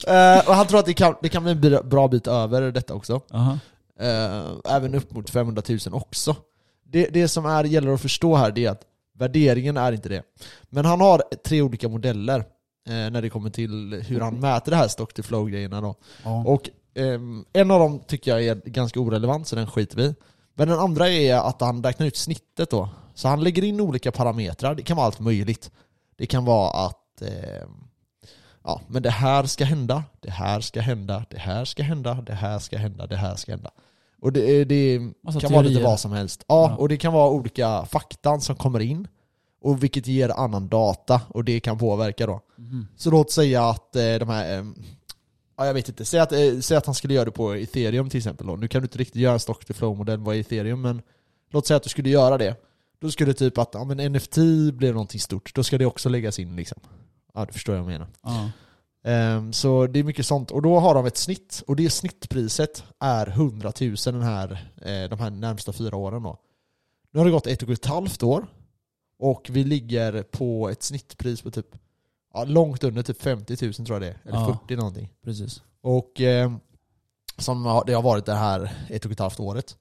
[0.08, 2.94] Eh, och han tror att det kan, det kan bli en bra- bit över detta
[2.94, 3.22] också.
[3.34, 3.60] Aha.
[4.00, 6.36] Eh, även upp mot 500 000 också.
[6.88, 8.82] Det, det som är, gäller att förstå här det är att
[9.18, 10.24] värderingen är inte det.
[10.70, 12.40] Men han har tre olika modeller
[12.88, 15.96] eh, när det kommer till hur han mäter det här stock to flow-grejerna då.
[16.24, 16.44] Ja.
[16.46, 20.16] Och ehm, en av dem tycker jag är ganska orelevant, så den skiter vi.
[20.56, 22.90] Men den andra är att han räknar ut snittet då.
[23.16, 25.72] Så han lägger in olika parametrar, det kan vara allt möjligt.
[26.18, 27.85] Det kan vara att ehm,
[28.66, 32.34] ja, men det här ska hända, det här ska hända, det här ska hända, det
[32.34, 33.72] här ska hända, det här ska hända.
[34.22, 35.90] Och det, det Massa kan vara lite teorier.
[35.90, 36.46] vad som helst.
[36.48, 36.76] Ja, Ja.
[36.76, 39.08] och det kan vara olika fakta som kommer in.
[39.62, 42.42] Och vilket ger annan data, och det kan påverka då.
[42.58, 42.88] Mhm.
[42.98, 44.66] Så låt säga att eh, de här, eh,
[45.58, 48.10] ja jag vet inte, säg att, eh, säg att han skulle göra det på ethereum
[48.10, 48.56] till exempel då.
[48.56, 51.02] Nu kan du inte riktigt göra en stock to flow-modell är ethereum, men
[51.52, 52.56] låt säga att du skulle göra det.
[53.02, 54.38] Då skulle typ att, ja men NFT
[54.74, 56.80] blir någonting stort, då ska det också läggas in liksom.
[57.36, 58.08] Ja du förstår vad jag menar.
[58.24, 58.50] Ja.
[59.12, 62.84] Ehm, så det är mycket sånt, och då har de ett snitt, och det snittpriset
[63.00, 66.40] är 100 000 den här, eh, de här närmsta fyra åren då.
[67.12, 68.48] Nu har det gått ett och ett halvt år,
[69.20, 71.68] och vi ligger på ett snittpris på typ,
[72.34, 74.60] ja, långt under typ 50 000 tror jag det är, eller Ja.
[74.68, 75.10] 40 någonting.
[75.24, 75.62] Precis.
[75.82, 76.52] Och eh,
[77.38, 79.78] som har- det har varit det här ett och ett halvt året.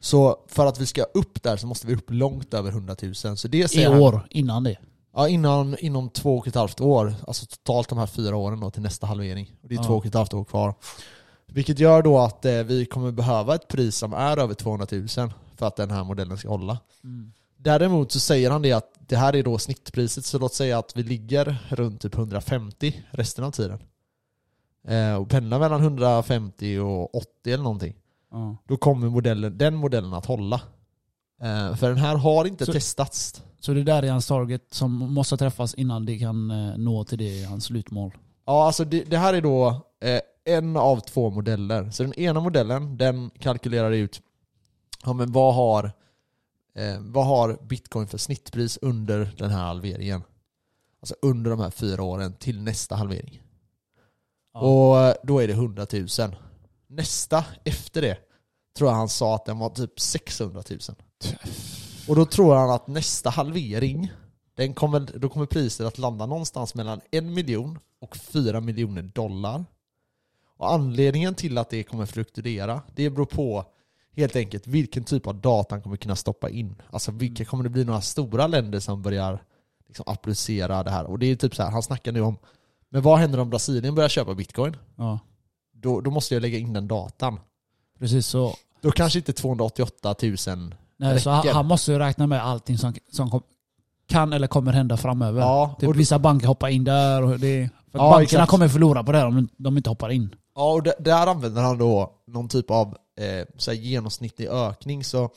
[0.00, 3.14] Så för att vi ska upp där så måste vi upp långt över 100 000.
[3.14, 4.76] Så det I säger han- år, innan det.
[5.14, 7.14] Ja, innan, inom två och ett halvt år.
[7.26, 9.52] Alltså totalt de här fyra åren då till nästa halvering.
[9.62, 9.84] Och det är Ja.
[9.84, 10.74] två och ett halvt år kvar.
[11.46, 15.08] Vilket gör då att eh, vi kommer behöva ett pris som är över 200 000
[15.56, 16.78] för att den här modellen ska hålla.
[17.04, 17.32] Mm.
[17.56, 20.96] Däremot så säger han det att det här är då snittpriset, så låt säga att
[20.96, 23.78] vi ligger runt typ 150 resten av tiden.
[24.88, 27.94] Eh, och pendlar mellan 150 och 80 eller någonting.
[28.30, 28.56] Ja.
[28.68, 30.60] Då kommer modellen, den modellen att hålla.
[31.40, 33.42] Eh, för den här har inte Så- testats.
[33.60, 37.18] Så det där är hans target som måste träffas innan det kan eh, nå till
[37.18, 38.12] det hans slutmål.
[38.46, 39.68] Ja, alltså det, det här är då
[40.00, 40.20] eh,
[40.56, 41.90] en av två modeller.
[41.90, 44.22] Så den ena modellen, den kalkylerar ut
[45.04, 45.84] ja, men vad, har,
[46.76, 50.22] eh, vad har bitcoin för snittpris under den här halveringen?
[51.02, 53.42] Alltså under de här fyra åren till nästa halvering.
[54.54, 54.60] Ja.
[54.60, 56.06] Och då är det 100 000.
[56.86, 58.16] Nästa efter det
[58.76, 60.78] tror jag han sa att den var typ 600 000.
[62.08, 64.12] Och då tror han att nästa halvering,
[64.56, 69.64] den kommer, då kommer priset att landa någonstans mellan en miljon och fyra miljoner dollar.
[70.58, 73.64] Och anledningen till att det kommer fluktuera, det beror på
[74.16, 76.82] helt enkelt vilken typ av data han kommer kunna stoppa in.
[76.90, 79.42] Alltså vilka kommer det bli några stora länder som börjar
[79.86, 81.04] liksom applicera det här?
[81.04, 82.38] Och det är typ så här, han snackar nu om,
[82.88, 84.76] men vad händer om Brasilien börjar köpa bitcoin?
[84.96, 85.18] Ja,
[85.72, 87.40] Då, då måste jag lägga in den datan.
[88.00, 88.54] Precis så.
[88.80, 90.36] Då kanske inte 288 000
[90.96, 91.54] Nej, så han, Räcker.
[91.54, 93.42] han måste ju räkna med allting som, som kom,
[94.08, 95.40] kan eller kommer hända framöver.
[95.40, 97.70] Ja, typ och, vissa banker hoppar in där och det...
[97.92, 98.50] För Ja, bankerna exakt.
[98.50, 100.34] kommer förlora på det här om de inte hoppar in.
[100.54, 105.04] ja, och där använder han då någon typ av eh, så genomsnittlig ökning.
[105.04, 105.30] Så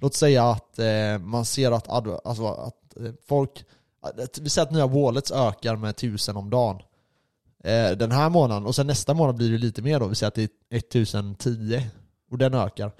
[0.00, 3.64] låt säga att eh, man ser att, alltså, att eh, folk,
[4.02, 6.80] att vi säger att nya wallets ökar med 1000 om dagen.
[7.66, 10.28] Eh, den här månaden, och sen nästa månad blir det lite mer då, vi säger
[10.28, 11.82] att det är 1010
[12.30, 12.92] och den ökar.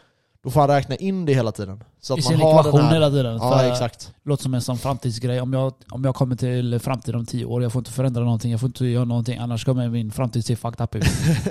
[0.45, 1.85] Då får han räkna in det hela tiden.
[2.01, 3.37] Så att I man sin har ekvation den här, hela tiden.
[3.37, 4.13] Ja, exakt.
[4.25, 5.41] Låter som en sån framtidsgrej.
[5.41, 8.51] Om jag, om jag kommer till framtiden om tio år, jag får inte förändra någonting,
[8.51, 11.05] jag får inte göra någonting, annars kommer min framtid se fucked up ut.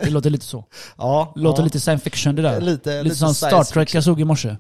[0.03, 0.65] Det låter lite så.
[0.97, 1.63] Ja, låter ja.
[1.63, 2.61] lite science fiction det där.
[2.61, 4.49] lite, Lite, som Star Trek jag såg i morse.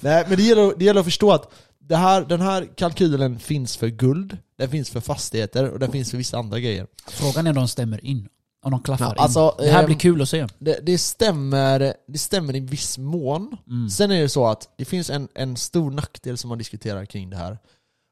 [0.00, 1.52] Nej men det gäller, det gäller att förstå att
[1.88, 6.10] det här, den här kalkylen finns för guld, den finns för fastigheter och den finns
[6.10, 6.86] för vissa andra grejer.
[7.06, 8.28] Frågan är om de stämmer in.
[8.62, 9.18] Om de klaffar Ja, in.
[9.18, 10.46] alltså, det här ehm, blir kul att se.
[10.58, 13.56] Det, det, stämmer, det stämmer i viss mån.
[13.68, 13.90] Mm.
[13.90, 17.30] Sen är det så att det finns en, en stor nackdel som man diskuterar kring
[17.30, 17.58] det här.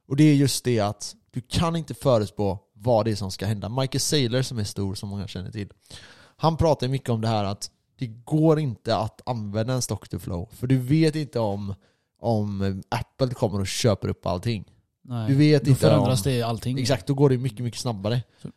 [0.08, 3.46] Och det är just det att du kan inte förutspå vad det är som ska
[3.46, 3.68] hända.
[3.68, 5.68] Michael Saylor som är stor, som många känner till,
[6.37, 10.18] han pratar mycket om det här att det går inte att använda en stock to
[10.18, 10.48] flow.
[10.52, 11.74] För du vet inte om,
[12.22, 14.64] om Apple kommer och köper upp allting.
[15.04, 15.28] Nej.
[15.28, 16.32] Du vet Då inte förändras om...
[16.32, 16.78] det allting.
[16.78, 18.22] Exakt, då går det mycket, mycket snabbare.
[18.42, 18.48] Så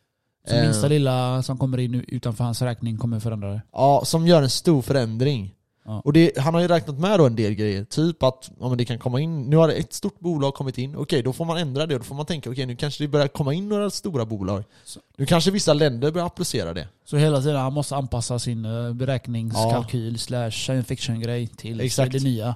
[0.48, 3.62] Eh, minsta lilla som kommer in utanför hans räkning kommer förändra det.
[3.72, 5.54] Ja, som gör en stor förändring.
[5.84, 6.00] Ja.
[6.04, 8.78] Och det, han har ju räknat med då en del grejer, typ att ja, men
[8.78, 11.56] det kan komma in, nu har ett stort bolag kommit in, okej då får man
[11.58, 14.24] ändra det, då får man tänka okej nu kanske det börjar komma in några stora
[14.24, 14.64] bolag.
[14.84, 16.88] Så- Nu kanske vissa länder börjar applicera det.
[17.04, 22.12] Så hela tiden han måste anpassa sin eh, beräkningskalkyl slash science fiction grej till Exakt.
[22.12, 22.54] det nya.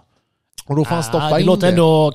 [0.66, 1.68] Och då får han stoppa Ah, det in låter det.
[1.68, 2.12] ändå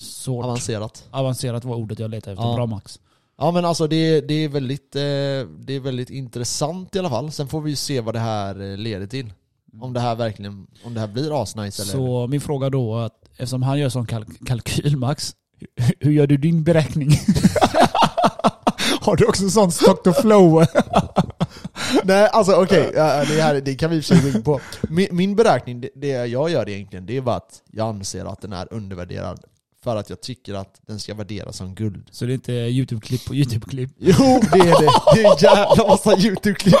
[0.00, 0.44] svårt.
[0.44, 1.04] Avancerat.
[1.10, 2.44] Avancerat var ordet jag letade efter.
[2.48, 2.54] Ja.
[2.54, 3.00] Bra Max.
[3.38, 7.32] Ja men alltså det, det, är väldigt, eh, det är väldigt intressant i alla fall.
[7.32, 9.32] Sen får vi ju se vad det här eh, leder till.
[9.80, 11.92] Om det här verkligen, om det här blir asnice eller...
[11.92, 15.34] Så min fråga då, att eftersom han gör sån kalk- kalkyl Max,
[15.76, 17.10] hur- hur gör du din beräkning?
[19.00, 20.64] Har du också sån stock to flow?
[22.04, 24.44] Nej alltså okej, ja, det, här, det kan vi i och för sig gå in
[24.44, 24.60] på.
[24.88, 28.40] Min, min beräkning, det, det jag gör egentligen, det är bara att jag anser att
[28.40, 29.40] den är undervärderad.
[29.84, 32.08] För att jag tycker att den ska värderas som guld.
[32.10, 33.90] Så det är inte YouTube-klipp på YouTube-klipp?
[33.98, 34.90] Jo, det är det!
[35.14, 36.74] Det är en jävla massa YouTube-klipp.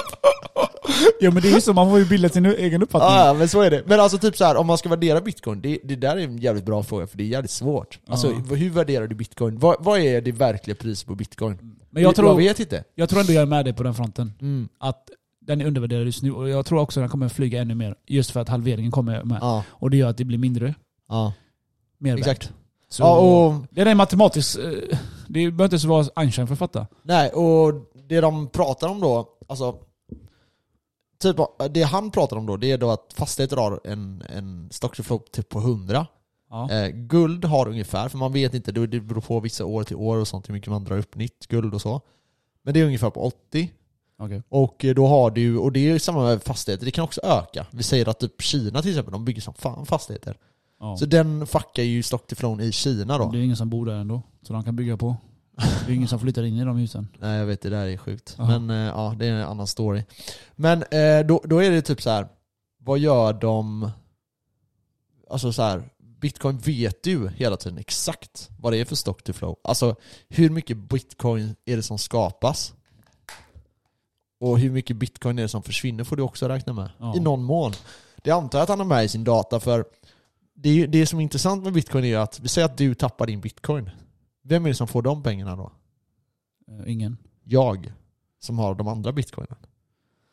[1.20, 3.10] Ja men det är ju så, man får ju bilda sin egen uppfattning.
[3.10, 3.82] Ja, men så är det.
[3.86, 6.38] Men alltså typ så här, om man ska värdera bitcoin, det, det där är en
[6.38, 7.98] jävligt bra fråga för det är jävligt svårt.
[8.08, 8.54] Alltså Ja.
[8.54, 9.58] hur värderar du bitcoin?
[9.58, 11.75] Vad, vad är det verkliga priset på bitcoin?
[11.96, 12.84] Men jag tror, jag vet inte.
[12.94, 14.32] jag tror ändå jag är med dig på den fronten.
[14.40, 14.68] Mm.
[14.78, 17.96] Att den är undervärderad just nu och jag tror också den kommer flyga ännu mer.
[18.06, 19.38] Just för att halveringen kommer med.
[19.40, 20.74] Ja, Och det gör att det blir mindre.
[21.08, 21.32] ja.
[21.98, 22.18] Mer värt.
[22.20, 22.52] Exakt.
[22.88, 24.58] Så Ja, och, Det är en matematisk...
[24.58, 26.86] eh, Det behöver inte så vara Einstein för att fatta.
[27.02, 27.72] nej, och
[28.08, 29.78] det de pratar om då, alltså
[31.22, 31.36] Typ,
[31.70, 35.18] det han pratar om då, det är då att fastigheter har en, en stock to
[35.32, 36.06] typ på 100
[36.50, 36.70] Ja.
[36.70, 40.16] eh, Guld har ungefär, för man vet inte, det beror på vissa år till år
[40.16, 42.00] och sånt hur mycket man drar upp nytt guld och så
[42.62, 43.70] Men det är ungefär på 80
[44.18, 44.42] Okej.
[44.48, 47.20] Och eh, då har du, och det är ju samma med fastigheter, det kan också
[47.24, 47.66] öka.
[47.70, 50.36] Vi säger att typ Kina till exempel, de bygger som fan fastigheter.
[50.80, 50.96] Ja.
[50.96, 53.30] Så den fuckar ju stock till flown i Kina då.
[53.30, 54.22] Det är ingen som bor där ändå.
[54.42, 55.16] Så de kan bygga på.
[55.86, 57.08] Det är ingen som flyttar in i de husen.
[57.18, 58.34] Nej jag vet, det där är sjukt.
[58.38, 58.46] Ja.
[58.58, 60.04] Men eh, ja, det är en annan story.
[60.56, 62.28] Men eh, då, då är det typ så här.
[62.78, 63.90] vad gör de?
[65.30, 65.82] Alltså så här.
[66.20, 69.56] Bitcoin vet du hela tiden exakt vad det är för stock to flow.
[69.64, 69.96] Alltså
[70.28, 72.74] hur mycket bitcoin är det som skapas?
[74.40, 76.90] Och hur mycket bitcoin är det som försvinner får du också räkna med.
[76.98, 77.16] Ja.
[77.16, 77.72] I någon mån.
[78.22, 79.84] Det antar jag att han har med i sin data för
[80.54, 83.40] det, det som är intressant med bitcoin är att, vi säger att du tappar din
[83.40, 83.90] bitcoin.
[84.42, 85.72] Vem är det som får de pengarna då?
[86.68, 87.16] Eh, Ingen.
[87.44, 87.92] Jag,
[88.40, 89.56] som har de andra bitcoinen.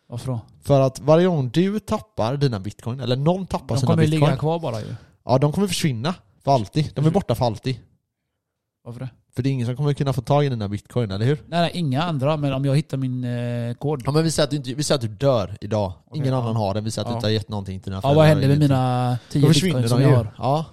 [0.07, 0.39] Varför då?
[0.61, 4.09] För att varje gång du tappar dina bitcoin, eller någon tappar De sina kommer ju
[4.09, 4.95] bitcoin, ligga kvar bara ju.
[5.25, 6.91] Ja de kommer försvinna för alltid.
[6.95, 7.79] De är borta för alltid.
[8.83, 9.09] Varför det?
[9.35, 11.35] För det är ingen som kommer kunna få tag i dina bitcoin, eller hur?
[11.47, 12.37] Nej, nej, inga andra.
[12.37, 14.01] Men om jag hittar min eh, kod.
[14.05, 15.93] Ja men vi säger att du, inte, vi säger att du dör idag.
[16.05, 16.39] Okej, Ingen ja.
[16.41, 18.25] annan har den, vi säger att du inte har gett någonting till dina Ja, vad
[18.25, 20.07] händer med mina 10 Då försvinner bitcoin de som ju.
[20.07, 20.33] jag har?
[20.37, 20.65] Ja,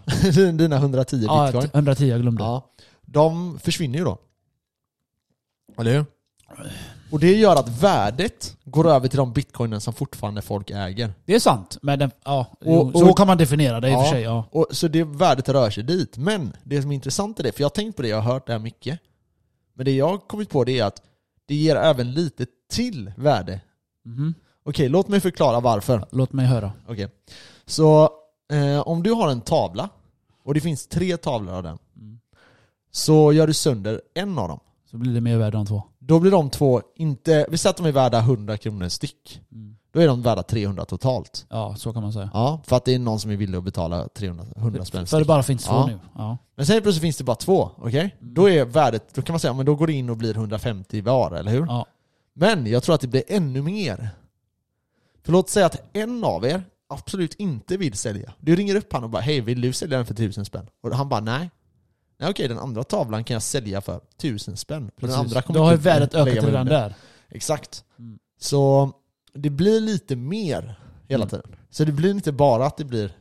[0.53, 1.71] dina 110 Ja, bitcoin.
[1.75, 2.43] 110 jag glömde.
[2.43, 2.67] Ja,
[3.03, 4.19] de försvinner ju då.
[5.79, 6.05] Eller hur?
[7.13, 11.13] Och det gör att värdet går över till de bitcoinen som fortfarande folk äger.
[11.25, 11.79] Det är sant.
[11.83, 14.03] Men den, ja, Och- jo, så och- kan man definiera det i och Ja.
[14.05, 14.23] för sig.
[14.23, 14.45] Ja.
[14.51, 16.17] Och, så det värdet rör sig dit.
[16.19, 18.33] Men det som är intressant är det, för jag har tänkt på det, jag har
[18.33, 19.01] hört det här mycket.
[19.75, 21.03] Men det jag har kommit på det är att
[21.47, 23.61] det ger även lite till värde.
[24.05, 24.35] Mhm.
[24.65, 26.07] Okej, låt mig förklara varför.
[26.11, 26.73] Låt mig höra.
[26.89, 27.09] Okej.
[27.67, 28.11] Så
[28.53, 29.89] eh, om du har en tavla,
[30.45, 32.21] och det finns tre tavlor av den, Mm.
[32.91, 34.61] så gör du sönder en av dem.
[34.91, 35.83] Så blir det mer värde de två.
[36.11, 39.41] Då blir de två inte, vi säger att de är värda 100 kronor styck.
[39.53, 39.77] Mm.
[39.93, 41.47] Då är de värda 300 totalt.
[41.49, 42.31] Ja, så kan man säga.
[42.35, 45.19] Ja, för att det är någon som är villig att betala 300, 100 spänn För
[45.19, 45.87] det bara finns två Ja.
[45.87, 45.99] nu.
[46.15, 46.39] Ja.
[46.57, 48.17] Men sen plötsligt finns det bara två, okej?
[48.21, 48.35] Mm.
[48.35, 51.01] Då är värdet, då kan man säga, men då går det in och blir 150
[51.01, 51.67] var, eller hur?
[51.67, 51.87] Ja.
[52.35, 54.09] Men jag tror att det blir ännu mer.
[55.25, 58.33] För låt säga att en av er absolut inte vill sälja.
[58.41, 60.67] Du ringer upp han och bara hej, vill du sälja den för tusen spänn?
[60.83, 61.51] Och han bara nej.
[62.21, 64.91] Nej okej, den andra tavlan kan jag sälja för tusen spänn.
[65.01, 66.95] Den andra kommer Då har ju inte värdet ökat redan där.
[67.29, 67.85] Exakt.
[67.99, 68.19] Mm.
[68.41, 68.93] Så
[69.35, 71.29] det blir lite mer hela Mm.
[71.29, 71.57] tiden.
[71.71, 73.13] Så det blir inte bara att det blir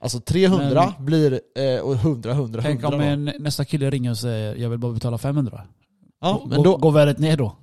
[0.00, 4.18] Alltså 300 blir, eh, och 100, 100, Tänk 100 om en, nästa kille ringer och
[4.18, 5.62] säger jag vill bara betala 500.
[6.20, 7.56] Ja, men då, Går värdet ner då?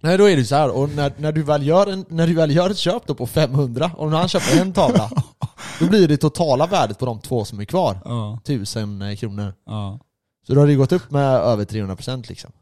[0.00, 0.70] nej, då är det så här.
[0.70, 3.26] och när, när, du väl gör en, när du väl gör ett köp då på
[3.26, 5.10] 500, och när han köper en tavla
[5.80, 8.38] Då blir det totala värdet på de två som är kvar, Ja.
[8.44, 9.54] 1000 eh, kronor.
[9.66, 10.00] ja.
[10.46, 12.52] Så då har det gått upp med över 300% liksom.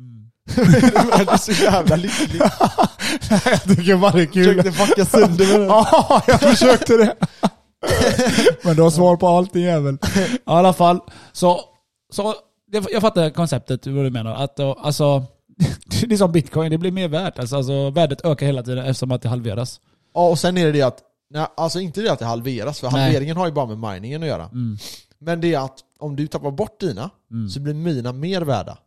[0.00, 0.30] Mm.
[1.26, 2.42] det är så jävla lyckligt.
[3.44, 4.44] jag tycker bara det är kul.
[4.62, 5.66] Försökte fucka sönder med det.
[5.66, 7.16] Ja, jag försökte det.
[8.62, 9.94] Men du har svar på allt din jävel.
[9.94, 11.00] I alla fall,
[11.32, 11.60] så,
[12.12, 12.34] så
[12.92, 14.34] jag fattar konceptet, vad du menar.
[14.34, 15.24] Att, då, alltså,
[16.06, 17.38] det är som bitcoin, det blir mer värt.
[17.38, 19.80] Alltså, alltså, värdet ökar hela tiden eftersom att det halveras.
[20.14, 20.98] Ja, och sen är det det att,
[21.30, 23.02] nej, alltså inte det att det halveras, för Nej.
[23.02, 24.44] halveringen har ju bara med miningen att göra.
[24.44, 24.76] Mm.
[25.18, 27.48] Men det är att om du tappar bort dina, Mm.
[27.48, 28.78] så blir mina mer värda.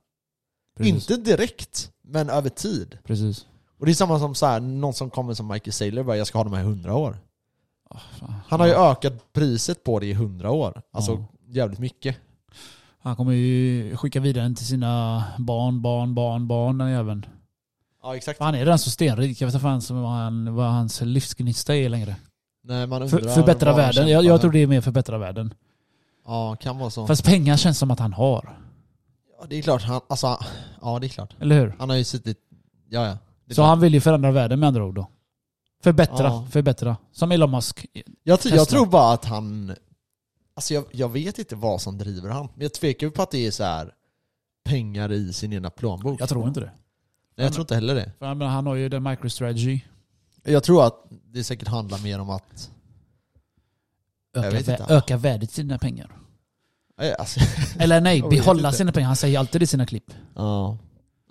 [0.78, 0.94] Precis.
[0.94, 2.98] Inte direkt, men över tid.
[3.04, 3.46] Precis.
[3.80, 6.28] Och det är samma som så här, någon som kommer som Michael Saylor bara 'Jag
[6.28, 7.18] ska ha de här i 100 år'
[8.20, 8.34] Fan.
[8.48, 10.82] Han har ju ökat priset på det i 100 år.
[10.94, 11.26] Alltså Ja.
[11.48, 12.18] jävligt mycket.
[13.02, 17.26] Han kommer ju skicka vidare den till sina barn, barn, barn, barn den jäveln.
[18.04, 18.40] Ja exakt.
[18.40, 21.90] Han är redan så stenrik, jag vet inte fan vad, han, vad hans livsgnista är
[21.90, 22.16] längre.
[22.62, 25.18] Nej, man För, undrar förbättra vad han världen, jag, jag tror det är mer förbättra
[25.18, 25.54] världen.
[26.26, 27.08] Ja, kan vara så.
[27.08, 28.58] Fast pengar känns som att han har.
[29.42, 30.38] Ja, det är klart, han, alltså,
[30.82, 31.36] ja det är klart.
[31.40, 31.76] Eller hur?
[31.80, 32.38] Han har ju suttit,
[32.90, 33.18] ja ja.
[33.46, 33.68] Det är Så klart.
[33.68, 35.08] han vill ju förändra världen med andra ord då.
[35.84, 36.48] Förbättra, Ja.
[36.52, 36.98] förbättra.
[37.12, 37.86] Som Elon Musk.
[38.24, 39.76] jag, tr- jag tror bara att han,
[40.56, 42.48] alltså jag, jag vet inte vad som driver han.
[42.54, 43.92] Men jag tvekar ju på att det är så här
[44.66, 46.22] pengar i sin ena plånbok.
[46.22, 46.72] Jag tror inte det.
[47.36, 48.12] Nej, jag tror inte heller det.
[48.20, 49.80] För jag menar, han har ju den microstrategy.
[50.52, 52.70] Jag tror att det säkert handlar mer om att,
[54.36, 54.86] Öka, vä- inte.
[54.90, 56.12] öka värdet sina pengar.
[57.20, 57.40] alltså,
[57.80, 59.08] Eller nej, behålla sina pengar.
[59.08, 60.12] Han säger alltid i sina klipp.
[60.36, 60.78] ja.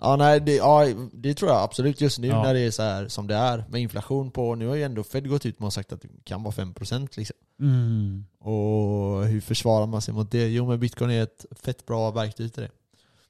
[0.01, 2.43] Ja nej, det, ja, det tror jag absolut just nu Ja.
[2.43, 5.03] när det är så här som det är med inflation på, nu har ju ändå
[5.03, 7.35] Fed gått ut med och sagt att det kan vara 5% liksom.
[7.59, 8.25] Mm.
[8.39, 10.47] Och hur försvarar man sig mot det?
[10.47, 12.69] Jo men bitcoin är ett fett bra verktyg till det.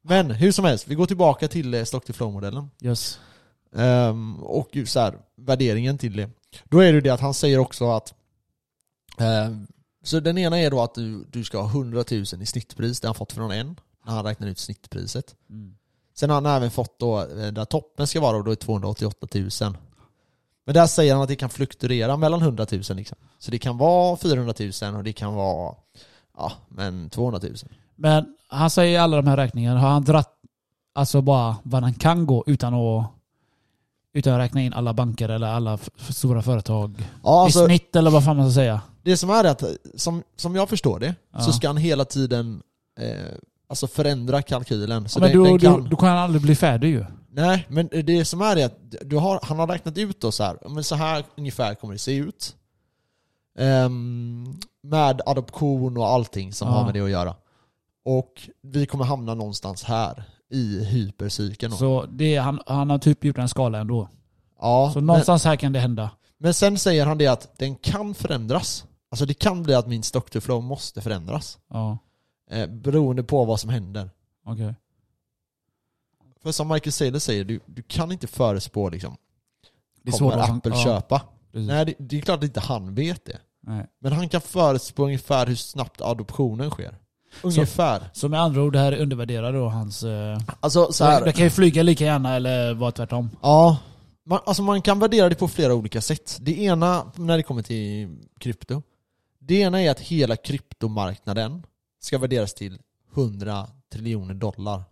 [0.02, 2.70] Men hur som helst, vi går tillbaka till eh, stock to flow-modellen.
[2.82, 3.20] Yes.
[3.76, 6.30] Ehm, och så här, värderingen till det.
[6.64, 8.14] Då är det det att han säger också att
[9.18, 9.68] ehm,
[10.04, 13.08] Så den ena är då att du, du ska ha 100 000 i snittpris, det
[13.08, 15.36] har han fått från en, när han räknar ut snittpriset.
[15.50, 15.76] Mm.
[16.16, 19.50] Sen har han även fått då, eh, där toppen ska vara då är 288 000.
[20.66, 23.18] Men där säger han att det kan fluktuera mellan 100 000 liksom.
[23.40, 25.76] Så det kan vara 400 000 och det kan vara,
[26.38, 27.56] ja men 200 000.
[27.96, 30.36] Men han säger i alla de här räkningarna, har han dratt
[30.94, 33.12] alltså bara vad han kan gå utan att
[34.20, 35.78] utan att räkna in alla banker eller alla
[36.10, 38.82] stora företag Ja, alltså, i snitt eller vad fan man ska säga.
[39.04, 39.64] det som är att,
[39.96, 41.40] som, som jag förstår det, Ja.
[41.40, 42.62] så ska han hela tiden
[43.00, 43.10] eh,
[43.70, 45.10] alltså förändra kalkylen.
[45.10, 47.06] Så Ja, men den, då, den kan, då, då kan han aldrig bli färdig ju.
[47.32, 50.44] Nej, men det som är det att du har, han har räknat ut då så
[50.44, 52.56] här, men så här ungefär kommer det se ut.
[53.60, 54.54] Ehm,
[54.84, 56.74] med adoption och allting som Ja.
[56.74, 57.36] har med det att göra.
[58.06, 61.74] Och vi kommer hamna någonstans här i hypercykeln.
[61.74, 64.10] Så det, han, han har typ gjort en skala ändå.
[64.62, 66.10] ja, Så men, någonstans här kan det hända.
[66.38, 68.86] men sen säger han det att den kan förändras.
[69.12, 71.58] Alltså det kan bli att min stock to flow måste förändras.
[71.70, 71.98] Ja,
[72.52, 74.10] Eh, beroende på vad som händer.
[74.46, 74.76] okej.
[76.42, 79.18] För som Michael Saylor säger, du, du kan inte förespå liksom,
[80.04, 80.50] Det är kommer svårt att...
[80.50, 81.22] Apple ja, köpa?
[81.52, 81.68] precis.
[81.68, 83.38] Nej, det, det är klart att inte han vet det.
[83.62, 83.86] Nej.
[84.00, 86.98] Men han kan förespå ungefär hur snabbt adoptionen sker.
[87.44, 88.10] Ungefär.
[88.14, 90.04] Så med andra ord, det här undervärderar då hans...
[90.04, 93.30] Eh, Alltså så så här, det kan ju flyga lika gärna eller vara tvärtom.
[93.42, 93.78] ja.
[94.26, 96.38] Man, alltså man kan värdera det på flera olika sätt.
[96.42, 98.82] Det ena, när det kommer till krypto,
[99.40, 101.64] det ena är att hela kryptomarknaden
[102.02, 102.80] ska värderas till
[103.16, 104.84] 100 triljoner dollar.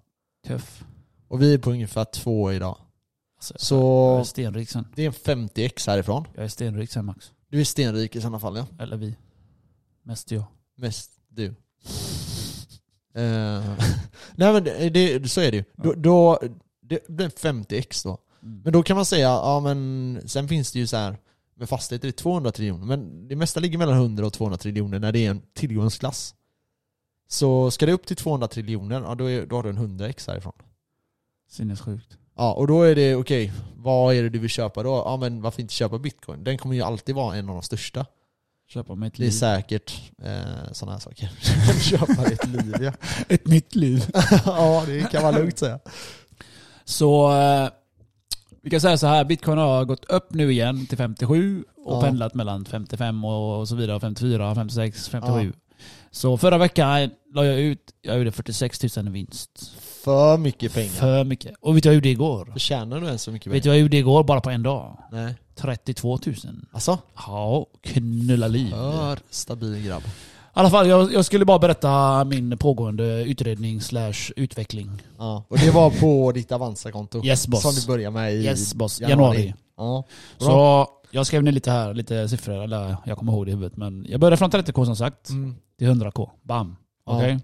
[0.47, 0.83] Tuff.
[1.27, 2.77] Och vi är på ungefär två idag.
[3.37, 3.75] Alltså, Så
[4.13, 4.87] Jag är stenrik sen.
[4.95, 6.25] det är en 50x härifrån.
[6.35, 7.31] Jag är stenrik sen Max.
[7.49, 8.65] Du är stenrik i sådana fall ja.
[8.83, 9.15] Eller vi.
[10.03, 10.43] Mest jag.
[10.77, 11.55] Mest du.
[13.17, 13.63] Eh,
[14.35, 15.63] nej men det, så är det ju.
[15.75, 16.39] Då, då,
[16.81, 18.17] det blir 50x då.
[18.43, 18.61] Mm.
[18.63, 21.17] Men då kan man säga, ja men sen finns det ju så här
[21.55, 24.99] med fastigheter är det 200 triljoner, men det mesta ligger mellan 100 och 200 triljoner
[24.99, 26.35] när det är en tillgångsklass.
[27.27, 30.27] Så ska det upp till 200 triljoner, ja då, är, då har du en 100x
[30.27, 30.53] härifrån.
[31.49, 32.17] Sinnessjukt.
[32.35, 34.89] Ja, och då är det okej, vad är det du vill köpa då?
[34.89, 36.43] Ja men varför inte köpa bitcoin?
[36.43, 38.05] Den kommer ju alltid vara en av de största.
[38.67, 39.31] Köpa mig ett Det är liv.
[39.31, 41.29] säkert eh, sådana här saker.
[41.89, 42.91] köpa ett liv ja.
[43.29, 44.05] Ett nytt liv.
[44.45, 45.79] ja, det kan man lugnt säga.
[46.85, 47.69] Så eh,
[48.61, 52.01] vi kan säga så här, bitcoin har gått upp nu igen till 57 och Ja.
[52.01, 55.53] pendlat mellan 55 och så vidare, 54, 56, 57.
[56.11, 59.71] Så förra veckan la jag ut, jag gjorde 46 000 i vinst.
[60.03, 60.89] För mycket pengar.
[60.89, 61.55] För mycket.
[61.61, 62.49] Och vet du vad jag gjorde igår?
[62.53, 63.71] Förtjänar du ens så mycket Vet du pengar?
[63.71, 64.97] vad jag gjorde igår bara på en dag?
[65.11, 65.35] Nej.
[65.55, 66.35] 32 000.
[66.71, 66.97] Alltså?
[67.27, 68.69] Ja, knulla liv.
[68.71, 70.03] För stabil grabb.
[70.53, 74.91] alla fall, jag, jag skulle bara berätta min pågående utredning slash utveckling.
[75.17, 75.43] Ja.
[75.47, 77.25] Och det var på ditt Avanza-konto?
[77.25, 77.61] Yes boss.
[77.61, 79.53] Som du började med i Yes boss, januari.
[79.77, 80.03] Ja.
[80.39, 80.47] Bra.
[80.47, 83.77] Så jag skrev ner lite här, lite siffror, eller jag kommer ihåg det i huvudet.
[83.77, 85.55] Men jag började från 30k som sagt, Mm.
[85.77, 86.29] till 100k.
[86.43, 86.75] Bam.
[87.07, 87.17] Ja.
[87.17, 87.39] Okej?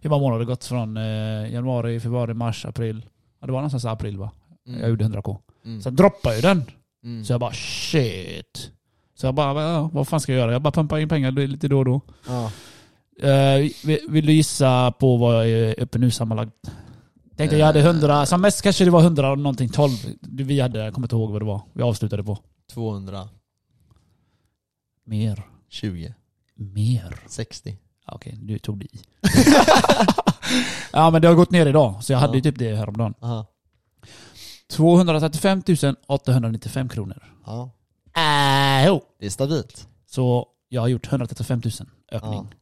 [0.00, 3.06] Hur många månader har det gått från eh, januari, februari, mars, april?
[3.40, 4.30] Ja det var någonstans i april va?
[4.66, 4.80] Mm.
[4.80, 5.38] Jag gjorde 100k.
[5.64, 5.82] Mm.
[5.82, 6.64] Sen droppade ju den.
[7.04, 7.24] Mm.
[7.24, 8.70] Så jag bara shit.
[9.14, 10.52] Så jag bara, ja, vad fan ska jag göra?
[10.52, 12.00] Jag bara pumpar in pengar lite då och då.
[12.26, 12.50] Ja.
[13.28, 13.70] Eh,
[14.08, 16.70] vill, du gissa på vad jag är uppe nu sammanlagt?
[17.36, 19.92] Tänkte jag hade 100, som mest kanske det var 100 och någonting, 12.
[20.20, 21.60] Vi hade, jag kommer inte ihåg vad det var.
[21.72, 22.38] Vi avslutade på.
[22.72, 23.28] 220.
[25.04, 25.44] Mer.
[26.54, 27.16] Mer.
[27.26, 27.76] 60.
[28.06, 29.00] Ja, Okej, du tog det i.
[30.92, 32.36] ja men det har gått ner idag, så jag hade Ja.
[32.36, 33.14] ju typ det häromdagen.
[33.22, 33.46] Aha.
[34.70, 35.62] 235
[36.06, 37.22] 895 kronor.
[37.46, 37.70] Ja.
[38.16, 39.00] Äh, jo.
[39.20, 39.88] Det är stabilt.
[40.10, 41.72] Så jag har gjort 135 000
[42.12, 42.54] ökning.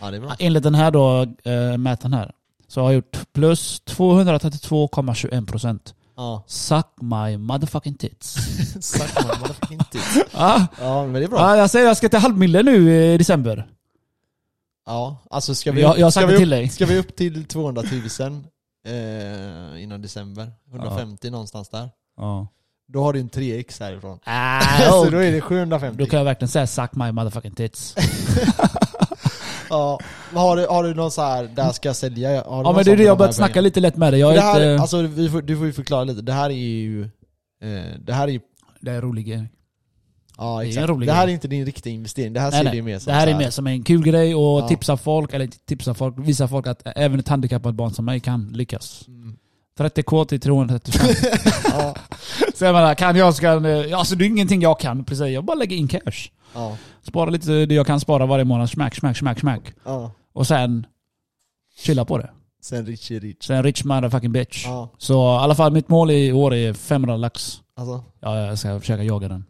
[0.00, 0.34] Ja bra.
[0.38, 2.32] Enligt den här då, äh, mätaren här,
[2.68, 5.94] så har jag gjort plus 232,21 procent.
[6.16, 6.44] Ja.
[6.46, 8.34] Suck my motherfucking tits.
[8.80, 10.18] Sagt man, motherfucking tits.
[10.34, 11.38] ja, Ja men det är bra.
[11.38, 13.68] ja, jag säger jag ska till halvmille nu i december.
[14.90, 16.68] Ja, alltså ska vi, Jag, jag har ska sagt vi det upp, till dig.
[16.68, 17.82] Ska vi upp till 200
[18.20, 18.44] 000
[18.86, 20.52] eh, innan december?
[20.70, 21.90] 150 någonstans där.
[22.16, 22.46] Ja.
[22.88, 24.18] Då har du en 3x härifrån.
[24.26, 25.98] Äh, så då är det 750.
[25.98, 27.96] då kan jag verkligen säga suck my motherfucking tits.
[29.70, 32.28] Ja, men har du, har du någon så här där ska jag sälja?
[32.28, 33.64] Har du Ja någon men det sån är det jag de börjat här snacka pengarna?
[33.64, 34.20] lite lätt med dig.
[34.20, 34.82] Jag det är här, inte...
[34.82, 36.22] alltså, vi får, du får ju förklara lite.
[36.22, 37.02] Det här är ju...
[37.62, 38.40] Eh, det här är ju...
[38.80, 39.48] Det är rolig grej.
[40.40, 40.88] Ja Det är en exakt.
[40.88, 41.32] rolig Det här grej.
[41.32, 42.32] är inte din riktiga investering.
[42.32, 42.76] Det här Nej, ser nej.
[42.76, 44.68] du mer som Det här så är mer som en kul grej och Ja.
[44.68, 48.52] tipsa folk, eller tipsa folk, visa folk att även ett handikappat barn som mig kan
[48.52, 49.04] lyckas.
[49.08, 49.36] Mm.
[49.78, 51.06] 30k till 335.
[51.72, 51.94] Ja,
[52.54, 53.50] Så jag menar, kan jag ska...
[53.96, 55.26] Alltså det är ingenting jag kan precis.
[55.26, 56.30] Jag bara lägger in cash.
[56.54, 58.70] ja, Spara lite det jag kan spara varje månad.
[58.70, 59.60] Smack, smack, smack, smack.
[59.84, 60.10] ja.
[60.32, 60.86] Och sen
[61.78, 62.30] chilla på det.
[62.62, 63.46] Sen Richie Rich.
[63.46, 64.64] Sen rich motherfucking bitch.
[64.66, 67.60] Ja, Så i alla fall mitt mål i år är 500 lax.
[67.76, 68.04] alltså.
[68.20, 69.44] Ja, jag ska försöka jaga den.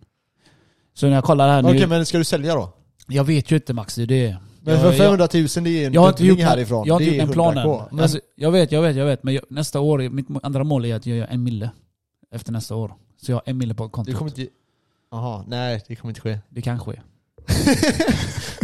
[1.01, 1.87] Så när jag kollar här Okej nu...
[1.87, 2.73] men ska du sälja då?
[3.07, 4.37] Jag vet ju inte Max, det är det.
[4.61, 6.87] Men jag, för jag, 500 000 det är en jag har inte dubbling gjort, härifrån.
[6.87, 7.67] jag har inte det är gjort en plan än.
[7.67, 7.89] 100K.
[7.91, 9.23] Men, Alltså, jag vet, jag vet, jag vet.
[9.23, 11.71] Men jag, nästa år, mitt andra mål är att jag gör en mille.
[12.35, 12.95] Efter nästa år.
[13.23, 14.17] Så jag har en mille på det kontot.
[14.17, 14.53] kommer inte...
[15.11, 16.39] Jaha, nej det kommer inte ske.
[16.49, 16.93] Det kan ske.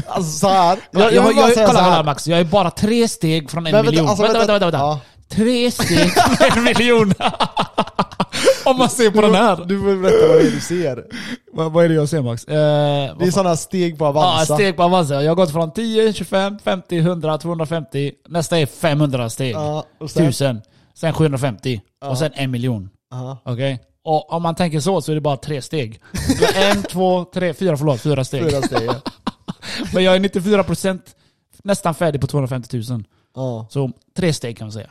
[0.07, 0.78] Alltså så här.
[0.91, 1.91] Jag, jag, jag, vill bara säga kolla, så här.
[1.91, 4.09] kolla Max, jag är bara tre steg från en Men miljon.
[4.09, 4.78] alltså, vänta, vänta, vänta, vänta.
[4.78, 5.01] Ja.
[5.28, 7.12] Tre steg från en miljon.
[8.71, 9.64] Om man ser på den här.
[9.64, 11.05] Du får berätta vad det är du ser.
[11.53, 12.45] Vad, vad är det jag ser Max?
[12.45, 12.55] Eh,
[13.19, 14.55] Det är sådana steg på Ja, Avanza.
[14.55, 15.23] steg på Avanza.
[15.23, 18.12] Jag har gått från 10, 25, 50, 100, 250.
[18.29, 19.55] Nästa är 500 steg.
[19.55, 20.62] Ja, sen, 1000.
[20.95, 21.81] Sen 750.
[22.01, 22.09] Ja.
[22.09, 22.91] Och sen en miljon.
[23.14, 23.39] Aha.
[23.45, 23.81] Okej?
[24.05, 26.01] Och om man tänker så så är det bara tre steg.
[26.73, 28.51] en, två, tre, fyra, förlåt, fyra steg.
[28.51, 28.83] Fyra steg.
[28.87, 28.95] ja.
[29.95, 30.99] Men jag är 94%
[31.64, 33.05] nästan färdig på 250 000.
[33.35, 33.67] Ja.
[33.71, 34.91] Så tre steg kan man säga.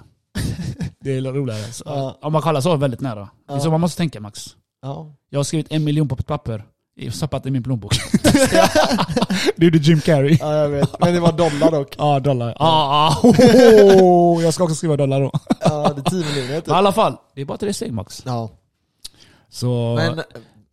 [1.06, 1.60] Det är roligare.
[1.72, 2.18] Så, Ja.
[2.22, 3.30] Om man kollar så väldigt nära.
[3.48, 3.60] Det är Ja.
[3.62, 4.46] så man måste tänka Max.
[4.82, 5.16] Ja.
[5.30, 6.64] Jag har skrivit en miljon på ett papper.
[7.12, 7.96] Stoppat i min plånbok.
[9.56, 10.38] det Jim Carrey.
[10.40, 11.00] ja, jag vet.
[11.00, 11.96] Men det var dollar dock.
[11.98, 12.56] Ja, dollar.
[12.60, 15.32] Ah, ah, oh, jag ska också skriva dollar då.
[15.60, 16.68] Ja, det är 10 miljoner typ.
[16.68, 18.24] Men i alla fall, det är bara tre steg Max.
[18.26, 18.50] Ja.
[19.50, 20.22] Så, Men,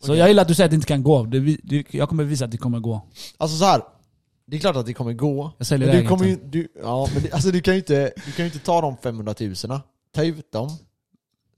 [0.04, 1.24] så jag gillar att du säger att det inte kan gå.
[1.24, 3.02] Det, det, jag kommer visa att det kommer gå.
[3.38, 3.82] alltså så här.
[4.46, 5.52] Det är klart att det kommer gå.
[5.58, 8.12] Jag säljer Men du kommer ju, du, ja, men det, alltså du kan ju inte,
[8.26, 9.54] du kan ju inte ta de 500 000
[10.14, 10.78] ta ut dem,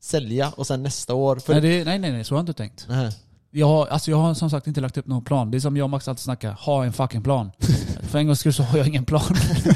[0.00, 1.36] sälja och sen nästa år...
[1.36, 2.86] För, Nej, det, nej, nej, nej, så har jag inte tänkt.
[2.88, 3.10] Nej.
[3.50, 5.50] Jag har, alltså jag har som sagt inte lagt upp någon plan.
[5.50, 7.50] Det är som jag och Max alltid snackar, ha en fucking plan.
[8.02, 9.22] För en gångs skull så har jag ingen plan.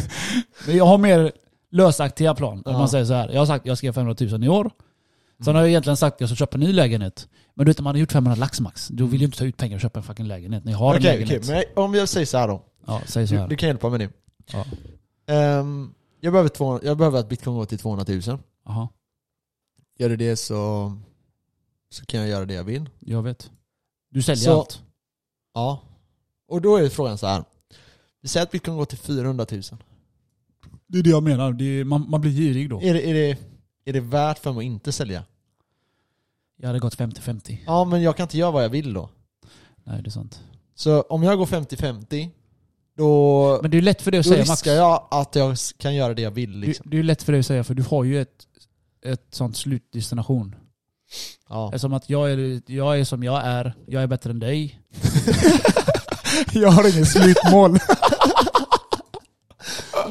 [0.66, 1.32] Men jag har mer
[1.70, 2.52] lösaktiga plan.
[2.66, 2.78] Om Ja.
[2.78, 3.28] man säger så här.
[3.28, 4.70] Jag har sagt att jag ska göra 500 000 i år.
[5.44, 7.28] Sen har jag egentligen sagt att jag ska köpa en ny lägenhet.
[7.54, 8.88] Men du vet, man har gjort 500 lax max.
[8.88, 10.90] Du vill ju inte ta ut pengar och köpa en fucking lägenhet när jag har
[10.94, 11.42] en Okej, lägenhet.
[11.44, 12.62] okej, men om jag säger så här då.
[12.86, 13.48] Ja, säg så Du, här.
[13.48, 14.10] du kan hjälpa mig nu.
[14.52, 14.64] Ja.
[15.34, 18.38] Ehm, jag, behöver 200, jag behöver att bitcoin går till 200 000.
[18.68, 18.88] Jaha,
[19.98, 20.92] Gör det det så,
[21.90, 22.90] så kan jag göra det jag vill.
[22.98, 23.50] jag vet.
[24.10, 24.82] Du säljer Så- allt.
[25.54, 25.82] Ja.
[26.48, 27.44] Och då är frågan så här.
[28.20, 29.62] Vi säger att bitcoin går till 400 000.
[30.86, 31.52] Det är det jag menar.
[31.52, 32.82] Det är, man, man blir girig då.
[32.82, 33.38] Är det, är, det,
[33.84, 35.24] är det värt för mig att inte sälja?
[36.56, 37.58] Jag hade gått 50-50.
[37.66, 39.08] Ja men jag kan inte göra vad jag vill då.
[39.84, 40.42] Nej, det är sant.
[40.74, 42.30] Så om jag går 50-50,
[42.96, 44.66] då, Men det är lätt för dig att säga Max.
[44.66, 46.90] jag att jag kan göra det jag vill Det, liksom.
[46.90, 48.47] det är lätt för dig att säga för du har ju ett,
[49.02, 50.54] ett sånt slutdestination.
[51.48, 51.66] Ja.
[51.68, 54.80] Eftersom att jag är, jag är som jag är, jag är bättre än dig.
[56.52, 57.70] jag har ingen slutmål.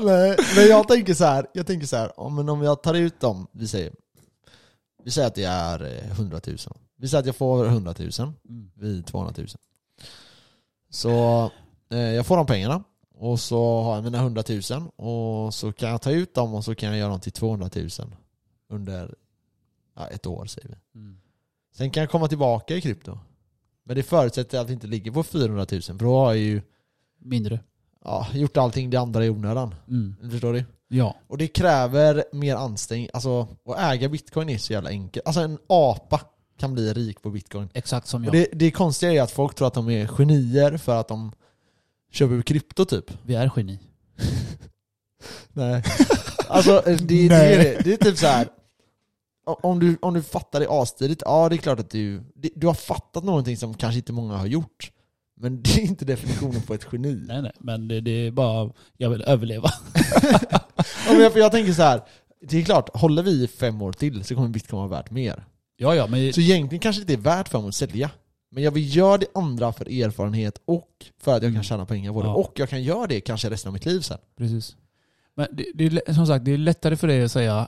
[0.06, 3.20] Nej, men jag tänker så här, jag tänker så här, men om jag tar ut
[3.20, 3.94] dem, vi säger,
[5.04, 6.58] vi säger att det är eh, 100 000.
[6.98, 8.10] Vi säger att jag får 100 000
[8.50, 8.72] Mm.
[8.76, 9.48] vid 200 000.
[10.90, 11.44] Så
[11.92, 12.84] eh, jag får de pengarna,
[13.20, 16.64] Och så har jag mina 100 000 och så kan jag ta ut dem och
[16.66, 17.90] så kan jag göra dem till 200 000
[18.70, 19.15] under
[19.95, 20.99] ja, ett år säger vi.
[20.99, 21.18] Mm.
[21.76, 23.20] Sen kan jag komma tillbaka i krypto.
[23.84, 26.61] Men det förutsätter att det inte ligger på 400 000 för då har jag ju
[27.20, 27.59] Mindre.
[28.03, 29.76] ja, gjort allting det andra i onödan.
[29.88, 30.15] Mm.
[30.32, 30.65] Förstår du?
[30.88, 31.15] Ja.
[31.28, 33.09] Och det kräver mer ansträngning.
[33.13, 35.28] Alltså, att äga bitcoin är så jävla enkelt.
[35.28, 36.22] Alltså en apa
[36.59, 37.70] kan bli rik på bitcoin.
[37.74, 38.30] Exakt som jag.
[38.30, 41.32] Och det, det konstiga är att folk tror att de är genier för att de
[42.11, 43.11] köper krypto typ.
[43.24, 43.80] Vi är geni.
[45.53, 45.84] Nej.
[46.47, 47.82] Alltså det, det, är det.
[47.84, 48.47] det är typ så här.
[49.48, 52.24] Om du, om du fattar det astidigt, ja det är klart att du,
[52.56, 54.91] du har fattat någonting som kanske inte många har gjort.
[55.39, 57.14] Men det är inte definitionen på ett geni.
[57.28, 59.70] Nej nej, men det, det är bara, jag vill överleva.
[61.08, 62.02] Jag, jag tänker så här.
[62.41, 65.45] det är klart, håller vi i fem år till så kommer bitcoin vara värt mer.
[65.78, 68.12] Ja ja, men Så egentligen kanske det inte är värt för mig att sälja.
[68.52, 70.89] Men jag vill göra det andra för erfarenhet och
[71.20, 72.28] för att jag kan tjäna pengar på det.
[72.28, 72.34] Ja.
[72.34, 74.18] Och jag kan göra det kanske resten av mitt liv sen.
[74.38, 74.76] precis.
[75.36, 77.68] Men det, det är som sagt, det är lättare för dig att säga,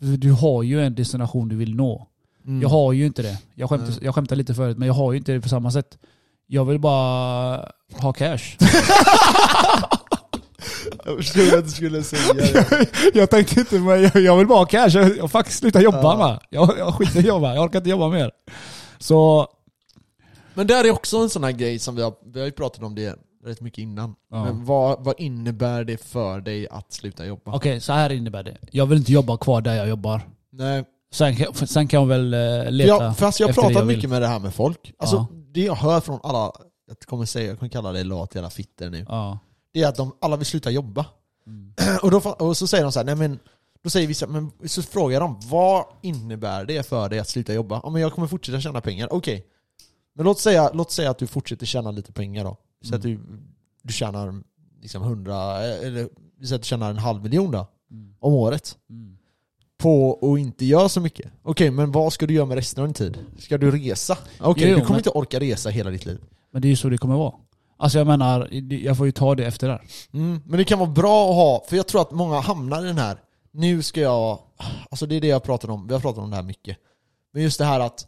[0.00, 2.08] du har ju en destination du vill nå.
[2.46, 2.62] Mm.
[2.62, 3.38] Jag har ju inte det.
[3.54, 5.98] Jag skämtar, jag skämtar lite förut, men jag har ju inte det på samma sätt.
[6.46, 7.56] Jag vill bara
[7.92, 8.56] ha cash.
[11.04, 12.88] Jag förstod att du skulle säga det.
[13.14, 14.88] jag tänkte inte, men jag, jag vill bara ha cash.
[14.88, 16.40] Jag, jag faktiskt sluta jobba Ja.
[16.50, 18.30] Jag, jag skiter i jobba, jag orkar inte jobba mer.
[18.98, 19.48] Så,
[20.54, 22.52] Men det här är också en sån här grej som vi har, vi har ju
[22.52, 24.14] pratat om det rätt mycket innan.
[24.30, 24.44] Ja.
[24.44, 27.52] Men vad, vad innebär det för dig att sluta jobba?
[27.56, 28.56] okej så här innebär det.
[28.70, 30.20] Jag vill inte jobba kvar där jag jobbar.
[30.52, 33.62] Nej, Sen, kan- sen kan jag väl eh, för leta jag, fast jag har efter
[33.62, 33.96] det pratat jag vill.
[33.96, 34.92] mycket med det här med folk.
[34.98, 35.26] Alltså, Ja.
[35.54, 36.52] det jag hör från alla,
[36.88, 39.06] jag kommer säga, jag kommer kalla det lat jävla fitter nu.
[39.08, 39.38] Ja.
[39.72, 41.06] Det är att de alla vill sluta jobba.
[41.46, 41.72] Mm.
[42.02, 43.38] Och, då, fa- och så säger de så här, nej men
[43.84, 47.80] då säger vissa, men så frågar de vad innebär det för dig att sluta jobba?
[47.82, 49.46] Ja men jag kommer fortsätta tjäna pengar, okej.
[50.14, 52.56] Men låt säga, låt säga att du fortsätter tjäna lite pengar då.
[52.84, 53.16] Så att Mm.
[53.30, 53.38] du,
[53.82, 54.42] du tjänar
[54.82, 56.08] liksom hundra, eller
[56.38, 58.14] vi säger att du tjänar en halv miljon då, Mm.
[58.20, 58.78] om året.
[58.90, 59.16] Mm.
[59.78, 61.32] På att inte göra så mycket.
[61.42, 63.18] Okej, men vad ska du göra med resten av din tid?
[63.38, 64.18] Ska du resa?
[64.40, 66.20] Okej, Jo, du kommer men- inte orka resa hela ditt liv.
[66.52, 67.34] Men det är ju så det kommer vara.
[67.76, 69.82] Alltså jag menar, jag får ju ta det efter det här.
[70.12, 72.86] Mm, men det kan vara bra att ha, för jag tror att många hamnar i
[72.86, 73.18] den här,
[73.52, 74.38] nu ska jag,
[74.90, 76.76] alltså det är det jag pratar om, vi har pratat om det här mycket.
[77.32, 78.06] Men just det här att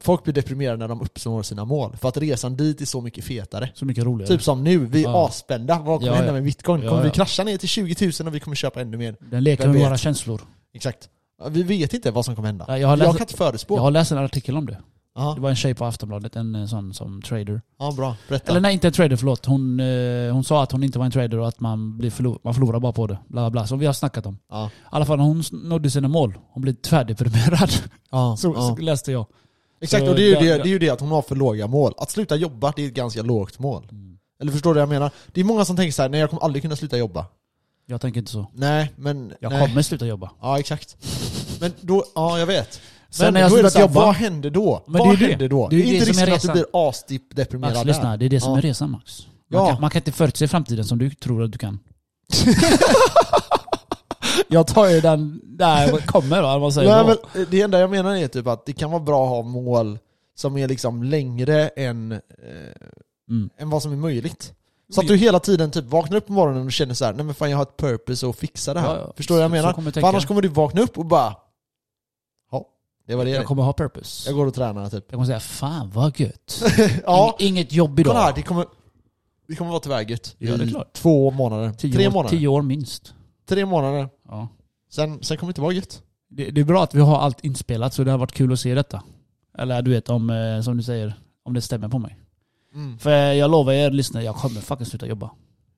[0.00, 3.24] folk blir deprimerade när de uppnår sina mål, för att resan dit är så mycket
[3.24, 3.70] fetare.
[3.74, 4.28] Så mycket roligare.
[4.34, 5.26] Typ som nu, vi är Ja.
[5.28, 6.82] asspända, vad kommer Ja, hända med bitcoin?
[6.82, 9.16] Ja, Kommer vi krascha ner till 20 000 och vi kommer köpa ännu mer?
[9.30, 9.88] Den leker Vem med vet?
[9.88, 10.40] våra känslor.
[10.74, 11.08] Exakt.
[11.50, 12.64] Vi vet inte vad som kommer hända.
[12.68, 13.76] Ja, Jag har, Jag läst, kan inte förutspå.
[13.76, 14.78] jag har läst en artikel om det.
[15.18, 17.62] Ja, Det var en tjej på Aftonbladet, en eh, sån som trader.
[17.78, 18.16] ja, bra.
[18.28, 18.50] Berätta.
[18.50, 19.46] Eller nej, inte en trader, förlåt.
[19.46, 22.38] Hon, eh, hon sa att hon inte var en trader och att man, blir förlor,
[22.44, 23.18] man förlorar bara på det.
[23.28, 24.38] Bla bla bla, som vi har snackat om.
[24.50, 24.66] Ja.
[24.66, 27.70] I alla fall hon nådde sina mål, hon blev tvärdeprimerad.
[28.10, 28.62] Ja, Så, ja.
[28.62, 29.26] så läste jag.
[29.80, 31.36] Exakt, Så och det är, ju det, det är ju det att hon har för
[31.36, 31.94] låga mål.
[31.96, 33.88] Att sluta jobba, det är ett ganska lågt mål.
[34.40, 35.10] Eller förstår du vad jag menar?
[35.32, 37.26] Det är många som tänker så här: nej jag kommer aldrig kunna sluta jobba.
[37.86, 38.46] Jag tänker inte så.
[38.54, 39.32] Nej, men...
[39.40, 39.68] Jag nej.
[39.68, 40.30] kommer sluta jobba.
[40.42, 40.96] Ja, exakt.
[41.60, 42.80] Men då, ja jag vet.
[43.10, 44.84] Sen Men när jag då är det slutat så här, jobba- vad händer då?
[44.86, 45.26] Men det vad det.
[45.26, 45.68] händer då?
[45.68, 47.84] Det är inte det som är risken att du blir asdeprimerad Max, där.
[47.86, 48.16] lyssna.
[48.16, 48.58] Det är det som Ja.
[48.58, 49.26] är resan Max.
[49.50, 49.70] Man, Ja.
[49.72, 51.78] kan, man kan inte förutse framtiden som du tror att du kan.
[54.48, 57.90] jag tar ju den där jag kommer då, vad säger Nej, men det enda jag
[57.90, 59.98] menar är typ att det kan vara bra att ha mål
[60.36, 62.18] som är liksom längre än, eh,
[63.30, 63.50] Mm.
[63.58, 64.52] än vad som är möjligt.
[64.94, 67.24] Så att du hela tiden typ vaknar upp på morgonen och känner så här: nej
[67.24, 68.94] men fan jag har ett purpose att fixa det här.
[68.96, 69.12] Ja, ja.
[69.16, 69.72] Förstår du vad jag menar?
[69.72, 71.36] kommer jag För annars kommer du vakna upp och bara
[72.52, 72.64] Ja,
[73.06, 73.30] det var det.
[73.30, 74.28] Jag kommer ha purpose.
[74.28, 75.04] jag går och tränar typ.
[75.08, 76.62] Jag kommer säga fan vad gött.
[77.06, 78.12] ja, Ing, inget jobb idag.
[78.12, 78.66] kolla här, det kommer,
[79.48, 80.34] det kommer vara tyvärr gött.
[80.38, 80.92] Ja, det är klart.
[80.92, 81.72] två månader.
[81.72, 82.30] tio, Tre år, månader.
[82.36, 83.14] tio år minst.
[83.48, 84.08] Tre månader.
[84.28, 84.48] Ja.
[84.90, 86.02] Sen, sen kommer det inte vara gött.
[86.30, 88.60] Det, det är bra att vi har allt inspelat så det har varit kul att
[88.60, 89.02] se detta.
[89.58, 92.18] Eller du vet om, eh, som du säger, om det stämmer på mig.
[92.74, 92.98] Mm.
[92.98, 95.30] För jag lovar er lyssnare, jag kommer fucking sluta jobba.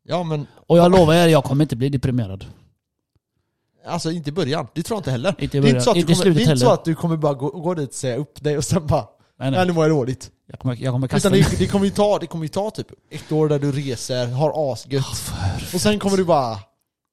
[0.03, 2.47] Ja men, Och jag lovar er, jag kommer inte bli deprimerad.
[3.87, 4.67] alltså inte i början.
[4.75, 5.35] Det tror jag inte heller.
[5.39, 6.95] Inte i Det är inte så att, du inte i kommer, inte så att du
[6.95, 9.67] kommer bara gå, gå dit, säga upp dig och sen bara Nej, Nej nej.
[9.67, 10.31] nu mår jag dåligt.
[10.47, 12.71] Jag kommer, jag kommer kasta Utan det, det, kommer ju ta, det kommer ju ta
[12.71, 15.33] typ ett år där du reser, har asgött.
[15.75, 16.59] Och sen kommer du bara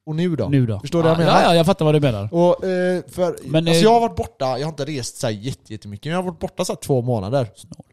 [0.06, 0.48] Och nu då?
[0.50, 0.80] Nu då?
[0.80, 1.42] Förstår du vad jag ja, menar?
[1.42, 2.30] Ja, ja, jag fattar vad du menar.
[2.34, 5.28] Och, eh, för, Men, alltså eh, jag har varit borta, jag har inte rest så
[5.28, 7.50] här jätte- jättemycket, men jag har varit borta så här två månader.
[7.56, 7.86] Snål.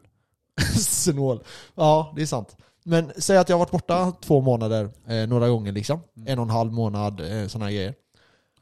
[0.77, 1.43] Snål.
[1.75, 2.57] Ja, det är sant.
[2.85, 5.99] Men säg att jag har varit borta två månader, eh, några gånger liksom.
[6.17, 6.27] Mm.
[6.27, 7.93] En och en halv månad, eh, sådana grejer.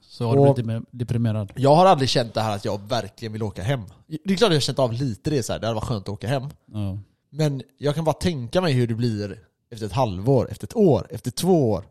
[0.02, 1.52] Så har du blivit deprim- deprimerad.
[1.56, 3.82] Jag har aldrig känt det här att jag verkligen vill åka hem.
[4.26, 5.60] Det är klart jag har känt av lite det så här.
[5.60, 6.44] det hade varit skönt att åka hem.
[6.74, 6.98] Ja.
[7.30, 9.40] Men jag kan bara tänka mig hur det blir
[9.72, 11.84] efter ett halvår, efter ett år, efter två år.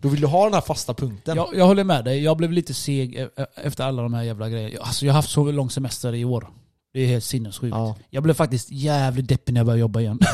[0.00, 1.36] Då vill du ha den här fasta punkten.
[1.36, 4.22] Jag, jag håller med dig, jag blev lite seg e- e- efter alla de här
[4.22, 4.84] jävla grejerna.
[4.84, 6.48] Alltså jag har haft så lång semester i år.
[6.92, 7.76] Det är helt sinnessjukt.
[7.76, 7.96] Ja.
[8.10, 10.18] Jag blev faktiskt jävligt deppig när jag började jobba igen.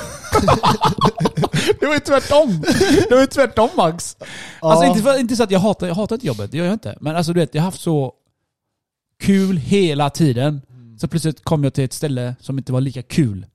[1.81, 2.61] Det var ju tvärtom.
[3.09, 4.17] Det var ju tvärtom Max.
[4.61, 4.89] Alltså Ja.
[4.91, 6.99] inte, för, inte så att jag hatar, jag hatar inte jobbet, det gör jag inte.
[7.01, 8.13] Men alltså du vet, jag har haft så
[9.21, 10.61] kul hela tiden.
[11.01, 13.47] Så plötsligt kom jag till ett ställe som inte var lika kul.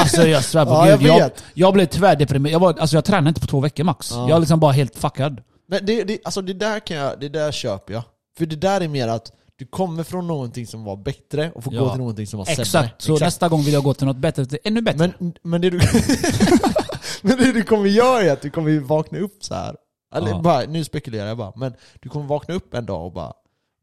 [0.00, 1.08] Alltså jag svär på Ja, jag gud.
[1.08, 1.44] Jag, vet.
[1.54, 2.54] jag, blev tvärdeprimerad.
[2.54, 4.10] Jag, var, alltså, jag tränade inte på två veckor max.
[4.10, 4.28] Ja.
[4.28, 5.40] Jag är liksom bara helt fuckad.
[5.68, 8.02] Men det, det, alltså det där kan jag, det där köper jag.
[8.38, 11.74] För det där är mer att du kommer från någonting som var bättre och får
[11.74, 11.80] Ja.
[11.80, 12.62] gå till någonting som var sämre.
[12.62, 13.02] Exakt.
[13.02, 15.12] Så nästa gång vill jag gå till något bättre, till ännu bättre.
[15.18, 15.80] Men, men, det du,
[17.22, 19.76] men det du kommer göra är att du kommer vakna upp så här.
[20.14, 20.40] Eller Ja.
[20.42, 23.32] bara, nu spekulerar jag bara, men du kommer vakna upp en dag och bara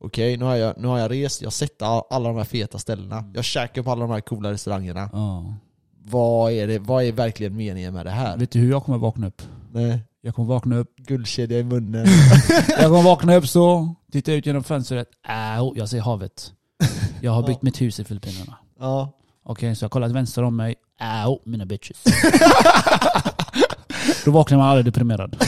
[0.03, 2.43] Okej, nu, har jag, nu har jag rest, jag har sett all- alla de här
[2.43, 5.09] feta ställena, jag käkar på alla de här coola restaurangerna.
[5.13, 5.53] Ja.
[6.07, 8.37] Vad är, det, vad är verkligen meningen med det här?
[8.37, 9.41] Vet du hur jag kommer vakna upp?
[9.71, 12.07] Nej, Jag kommer vakna upp, guldkedja i munnen.
[12.77, 15.07] jag kommer vakna upp så, titta ut genom fönstret,
[15.57, 16.51] Au, jag ser havet.
[17.21, 17.65] Jag har byggt Ja.
[17.65, 18.57] mitt hus i Filippinerna.
[18.79, 19.11] ja.
[19.47, 20.75] Okej, så jag kollar till vänster om mig.
[21.25, 22.03] Au, mina bitches.
[24.25, 25.35] Då vaknar man aldrig deprimerad.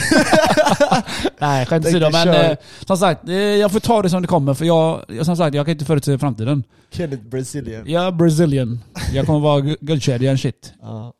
[1.38, 2.10] Nej, skämt åsido.
[2.12, 2.56] Men eh,
[2.86, 4.54] som sagt, eh, jag får ta det som det kommer.
[4.54, 6.64] För jag, som sagt, jag kan inte förutse framtiden.
[6.90, 7.86] Kenneth Brazilian.
[7.88, 8.80] Är brazilian.
[9.12, 10.72] Jag kommer vara gu- guldkedja and shit.
[10.82, 11.12] Ja.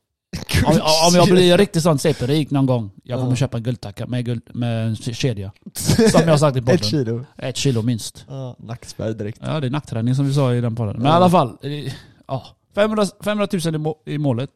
[0.67, 0.73] Om,
[1.09, 3.37] om jag blir riktigt sån superrik någon gång, jag kommer Ja.
[3.37, 5.53] köpa en guldtacka med, guld, med en kedja.
[5.73, 6.75] Som jag har sagt i podden.
[6.75, 7.25] Ett kilo.
[7.37, 8.25] Ett kilo minst.
[8.29, 9.39] Ja, nackspärr direkt.
[9.43, 10.97] Ja, det är nackträning som vi sa i den podden.
[10.97, 11.13] Men i Ja.
[11.13, 11.57] alla fall.
[11.63, 11.93] eh,
[12.29, 14.51] Ja, 500, 500 000 i, må, i målet.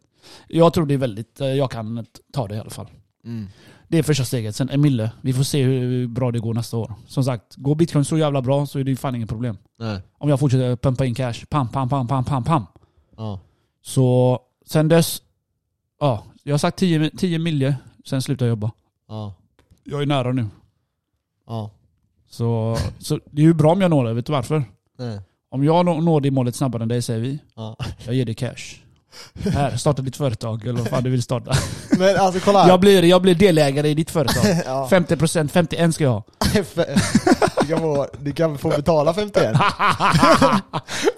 [0.48, 2.86] Jag tror det är väldigt, eh, jag kan ta det i alla fall.
[3.24, 3.46] Mm.
[3.88, 4.56] Det är första steget.
[4.56, 5.10] Sen en mille.
[5.20, 6.94] Vi får se hur bra det går nästa år.
[7.06, 9.58] Som sagt, går bitcoin så jävla bra så är det ju fan inget problem.
[9.78, 10.00] Nej.
[10.18, 12.66] Om jag fortsätter pumpa in cash, pam, pam, pam, pam, pam, pam.
[13.16, 13.40] Ja.
[13.82, 15.22] Så sen dess,
[16.02, 18.70] ja, jag har sagt 10, 10 milje, sen slutar jag jobba.
[19.08, 19.34] Ja.
[19.84, 20.46] Jag är nära nu.
[21.46, 21.70] Ja.
[22.30, 24.64] Så, så det är ju bra om jag når det, vet du varför?
[24.98, 25.20] Nej.
[25.50, 27.76] Om jag nå- når det målet snabbare än dig säger vi, Ja.
[28.04, 28.76] jag ger dig cash.
[29.52, 31.52] Här, starta ditt företag eller vad fan du vill starta.
[31.98, 32.68] Men alltså kolla här.
[32.68, 34.42] Jag blir, jag blir delägare i ditt företag.
[34.66, 34.88] ja.
[34.90, 36.24] 50%, 51 ska jag ha.
[37.60, 39.56] du, kan få, du kan få betala 51.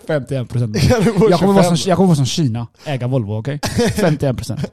[0.06, 0.88] 51%.
[0.88, 1.76] Kan du få Jag kommer, vara 25?
[1.76, 3.58] som, jag kommer vara som Kina, äga Volvo, okej?
[3.62, 4.66] 51%.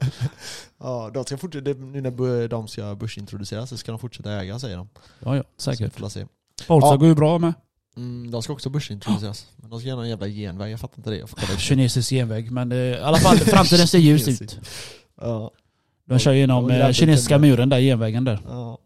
[0.80, 4.78] Ja, de ska fortsätta, nu när de ska börsintroduceras så ska de fortsätta äga säger
[4.78, 4.90] de.
[5.20, 5.94] Ja, ja, Så säkert.
[6.12, 6.26] se.
[6.68, 6.96] Polestar Ja.
[6.96, 7.54] går ju bra med.
[7.98, 9.48] Mm, de ska också börsintroduceras.
[9.56, 11.18] Men de ska göra någon jävla genväg, jag fattar inte det.
[11.18, 11.58] Jag får.
[11.58, 14.60] Kinesisk genväg, men eh, i alla fall framtiden ser ljus ut.
[15.22, 15.52] Ja.
[16.06, 18.40] De kör genom Och eh, kinesiska muren där, genvägen där.
[18.48, 18.78] Ja.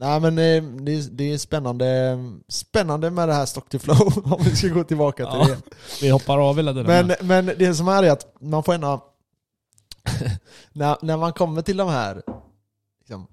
[0.00, 4.12] Nej men eh, det är, det är spännande, spännande med det här stock to flow,
[4.32, 5.56] om vi ska gå tillbaka till Ja.
[5.56, 5.62] det.
[6.02, 7.06] Vi hoppar av hela tiden.
[7.06, 9.04] Men, men det som är är att man får ändå...
[10.72, 12.22] när, när man kommer till de här
[13.00, 13.26] liksom,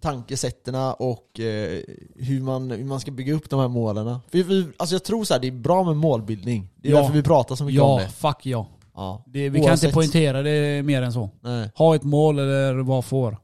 [0.00, 1.80] tankesätterna och eh,
[2.16, 4.18] hur, man, hur man ska bygga upp de här målen.
[4.30, 6.68] För vi, alltså jag tror så här, det är bra med målbildning.
[6.76, 6.98] Det är Ja.
[7.00, 8.08] därför vi pratar så mycket om ja, det.
[8.12, 8.66] fuck ja.
[8.94, 9.24] Ja.
[9.26, 9.94] Det, vi kan inte Oavsett.
[9.94, 11.30] poängtera det mer än så.
[11.40, 11.70] Nej.
[11.74, 13.36] Ha ett mål eller vad får.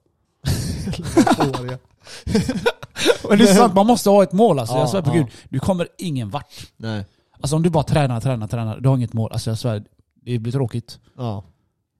[1.39, 1.79] Vad får jag?
[3.29, 4.75] Men det är sant, man måste ha ett mål alltså.
[4.75, 5.27] Ja, jag svär på gud.
[5.49, 6.67] Du kommer ingen vart.
[6.77, 7.05] Nej.
[7.41, 8.81] Alltså om du bara tränar, tränar, tränar.
[8.81, 9.33] Du har inget mål.
[9.33, 9.85] Alltså jag svär,
[10.23, 10.99] det blir tråkigt.
[11.17, 11.45] Ja.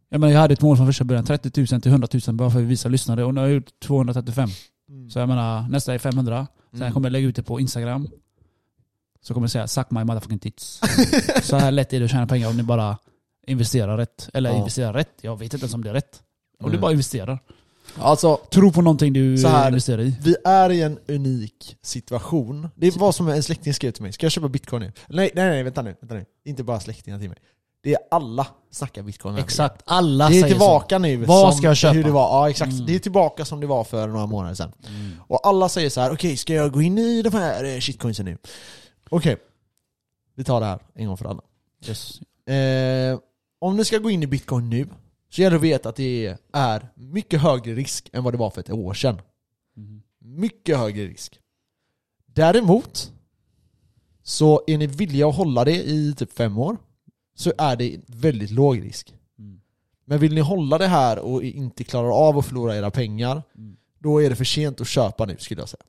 [0.09, 2.51] Jag, menar, jag hade ett mål från första början, 30 000 till 100 000 bara
[2.51, 3.25] för att visa lyssnare.
[3.25, 4.49] Och nu har jag gjort 235.
[4.89, 5.11] Mm.
[5.11, 6.47] Så jag menar, nästa är 500.
[6.71, 6.93] Sen Mm.
[6.93, 8.09] kommer jag lägga ut det på Instagram.
[9.23, 10.81] Så kommer jag säga 'Suck my motherfucking tits'
[11.43, 12.99] Så här lätt är det att tjäna pengar om ni bara
[13.47, 14.29] investerar rätt.
[14.35, 14.57] Eller Ja.
[14.57, 16.23] investerar rätt, jag vet inte ens om det är rätt.
[16.61, 16.81] Om du Nej.
[16.81, 17.39] bara investerar.
[17.99, 19.69] Alltså, Tro på någonting du Så här.
[19.69, 20.17] investerar i.
[20.23, 22.69] Vi är i en unik situation.
[22.75, 24.93] Det var som en släkting skrev till mig, ska jag köpa bitcoin nu?
[25.09, 26.25] Nej, nej, nej, vänta nu, vänta nu.
[26.45, 27.39] Inte bara släktingar till mig.
[27.83, 29.35] Det är alla snackar bitcoin.
[29.35, 29.43] här.
[29.43, 31.93] Exakt, alla Det är tillbaka nu Vad ska jag köpa?
[31.95, 32.23] hur det var.
[32.29, 32.87] Ja exakt, Mm.
[32.87, 34.73] det är tillbaka som det var för några månader sedan.
[34.83, 34.89] så.
[34.89, 35.11] Mm.
[35.29, 38.25] Och alla säger så här: okej ska jag gå in i de här eh, shitcoinsen
[38.27, 38.39] nu?
[39.11, 39.37] Okej,
[40.37, 41.43] vi tar det här en gång för alla.
[41.89, 42.21] Yes.
[42.55, 43.19] Eh,
[43.61, 44.87] om ni ska gå in i bitcoin nu,
[45.37, 48.51] så gäller det att veta att det är mycket högre risk än vad det var
[48.51, 49.21] för ett år sedan.
[49.77, 50.03] Mm.
[50.19, 51.41] Mycket högre risk.
[52.27, 53.13] Däremot,
[54.23, 56.77] så är ni villiga att hålla det i typ fem år,
[57.35, 59.15] så är det väldigt låg risk.
[59.39, 59.61] Mm.
[60.05, 63.77] Men vill ni hålla det här och inte klarar av att förlora era pengar, Mm.
[63.99, 65.83] då är det för sent att köpa nu skulle jag säga.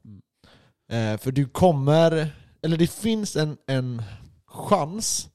[0.90, 4.04] Eh, för du kommer, eller det finns en, en
[4.46, 5.30] chans,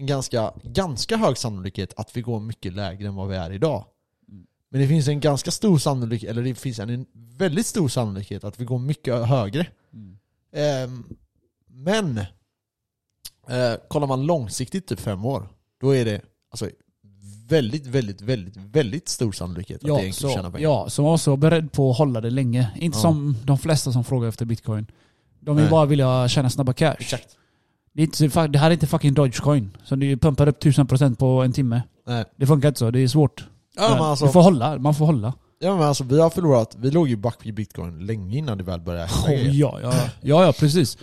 [0.00, 3.84] en ganska, ganska hög sannolikhet att vi går mycket lägre än vad vi är idag.
[4.28, 4.46] Mm.
[4.70, 8.60] Men det finns en ganska stor sannolikhet, eller det finns en, väldigt stor sannolikhet att
[8.60, 9.66] vi går mycket högre.
[9.92, 10.18] Mm.
[10.52, 11.04] Ehm,
[11.66, 12.18] men
[13.48, 15.48] eh, kollar man långsiktigt, typ fem år,
[15.80, 16.20] då är det
[16.50, 16.70] alltså
[17.48, 20.68] väldigt, väldigt, väldigt, väldigt stor sannolikhet att det är enkelt att tjäna så, pengar.
[20.68, 22.70] ja, så måste vara beredd på att hålla det länge.
[22.76, 23.02] Inte Ja.
[23.02, 24.86] som de flesta som frågar efter bitcoin.
[25.40, 25.70] De vill Nej.
[25.70, 26.96] bara vilja tjäna snabba cash.
[26.98, 27.36] Exakt.
[28.08, 29.76] Det, är inte, det här är inte fucking Dogecoin.
[29.84, 31.82] Så du pumpar upp 1000% på en timme.
[32.06, 32.24] Nej.
[32.36, 33.44] Det funkar inte så, det är svårt.
[33.76, 35.32] Ja, men alltså, Du får hålla, man får hålla.
[35.58, 38.64] Ja men alltså vi har förlorat, vi låg ju back i bitcoin länge innan det
[38.64, 40.98] väl började hända Oh, ja, ja, ja, ja, precis.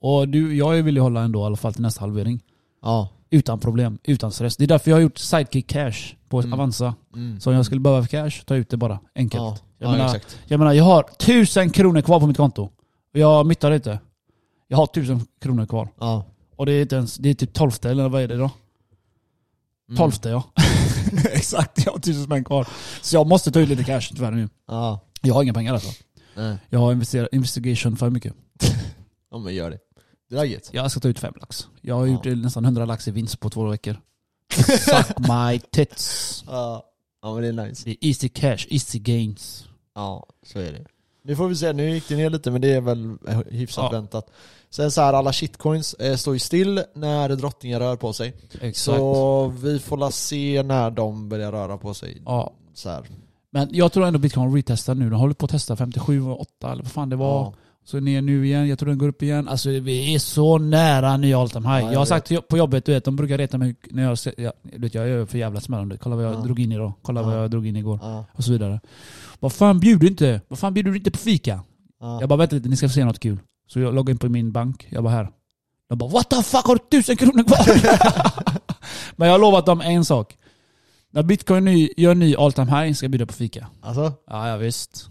[0.00, 2.40] Och du, jag vill ju hålla ändå i alla fall till nästa halvering.
[2.82, 3.08] Ja.
[3.30, 4.56] Utan problem, utan stress.
[4.56, 6.52] Det är därför jag har gjort sidekick cash på Mm.
[6.52, 6.94] Avanza.
[7.14, 7.40] Mm.
[7.40, 8.98] Så om jag skulle behöva cash, ta ut det bara.
[9.14, 9.42] Enkelt.
[9.42, 10.38] Ja, Jag, ja menar, exakt.
[10.46, 12.62] jag menar, jag har tusen kronor kvar på mitt konto.
[13.14, 13.98] Och jag myttar inte.
[14.68, 15.88] Jag har tusen kronor kvar.
[16.00, 16.24] Ja.
[16.62, 18.50] Och det är inte ens, det är typ tolfte eller vad är det då?
[19.88, 19.96] Mm.
[19.96, 20.52] Tolfte ja.
[21.32, 22.68] Exakt, jag har tusen spänn kvar.
[23.02, 24.48] Så jag måste ta ut lite cash tyvärr nu.
[24.68, 25.00] Ja.
[25.22, 26.02] Jag har inga pengar alltså.
[26.36, 26.56] Nej.
[26.70, 28.34] Jag har investerat investigation för mycket.
[29.30, 29.78] Ja men gör det.
[30.28, 30.70] Det där är gött.
[30.72, 31.68] Jag ska ta ut fem lax.
[31.80, 33.96] Jag har gjort nästan 100 lax i vinst på två veckor.
[34.78, 36.44] Suck my tits.
[36.46, 36.84] Ja.
[37.22, 37.82] Ja men det är nice.
[37.84, 39.64] Det är easy cash, easy gains.
[39.94, 40.84] Ja, så är det.
[41.24, 43.16] Nu får vi se, nu gick det ner lite men det är väl
[43.50, 43.90] hyfsat Ja.
[43.90, 44.30] väntat.
[44.74, 48.34] Sen så här, alla shitcoins eh, står ju still när drottningen rör på sig.
[48.60, 48.76] Exakt.
[48.76, 52.22] Så vi får la se när de börjar röra på sig.
[52.26, 52.52] Ja.
[52.74, 53.02] Så här.
[53.50, 55.10] Men jag tror ändå bitcoin retestar nu.
[55.10, 57.34] De håller på att testa 57 och 8 eller vad fan det var.
[57.40, 57.54] Ja.
[57.84, 59.48] Så ner nu igen, jag tror den går upp igen.
[59.48, 61.78] Alltså vi är så nära nya all time high.
[61.78, 64.18] Ja, jag jag har sagt på jobbet, du vet, de brukar reta mig när jag
[64.18, 66.00] ser, ja, du vet, jag är för jävla vet.
[66.00, 66.38] Kolla vad jag Ja.
[66.40, 67.40] drog in idag, kolla vad Ja.
[67.40, 67.98] jag drog in igår.
[68.02, 68.24] Ja.
[68.32, 68.80] Och så vidare.
[69.40, 70.40] Vad fan bjuder du inte?
[70.48, 71.60] Vad fan bjuder du inte på fika?
[72.00, 72.20] Ja.
[72.20, 73.38] Jag bara vänta lite, ni ska få se något kul.
[73.66, 75.28] Så jag loggar in på min bank, jag bara här.
[75.88, 77.66] De bara what the fuck har du tusen kronor kvar?
[79.16, 80.38] Men jag har lovat dem en sak.
[81.10, 83.66] När bitcoin ny, gör ny all time high ska jag bjuda på fika.
[83.82, 84.12] Alltså?
[84.26, 85.08] Ja, ja visst.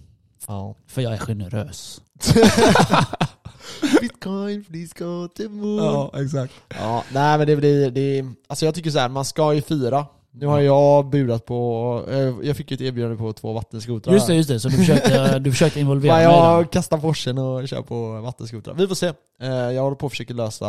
[0.47, 0.75] Ja.
[0.87, 2.01] För jag är generös.
[4.01, 6.09] Bitcoin, please go to moon.
[6.25, 6.53] exakt.
[6.69, 10.05] Ja, nej men det blir, det, alltså jag tycker så här, man ska ju fira.
[10.33, 14.13] Nu har jag budat på, eh, jag fick ju ett erbjudande på två vattenskotrar.
[14.13, 14.59] Just det, just det.
[14.59, 18.73] Så du försökte, du försökte involvera mig jag kastar Porschen och kör på vattenskotrar.
[18.73, 19.07] Vi får se.
[19.41, 20.65] Eh, Jag håller på att försöka lösa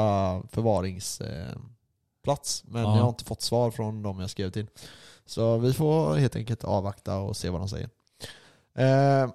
[0.52, 2.96] förvaringsplats, men Ja.
[2.96, 4.66] jag har inte fått svar från dem jag skrev till.
[5.26, 7.88] Så vi får helt enkelt avvakta och se vad de säger.
[8.78, 9.30] Eh,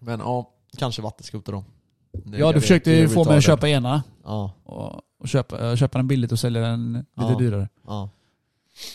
[0.00, 1.64] Men ja, kanske vattenskoter då.
[2.12, 4.02] Det- Ja, du försökte ju få mig att köpa ena.
[4.24, 7.38] Ja, Och, och köpa, köpa den billigt och sälja den lite Ja.
[7.38, 7.68] dyrare.
[7.86, 8.08] ja,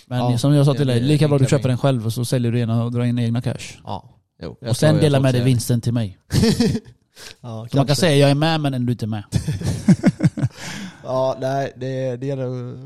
[0.05, 2.25] Men Ja, som jag sa till dig, lika bra du köper den själv och så
[2.25, 3.79] säljer du ena och drar in egna cash.
[3.83, 4.09] ja.
[4.43, 6.17] Jo, och sen jag dela får med dig vinsten till mig.
[7.41, 9.23] ja, Så man kan säga jag är med men ändå inte med.
[11.03, 12.77] Ja, nej, det, det gäller att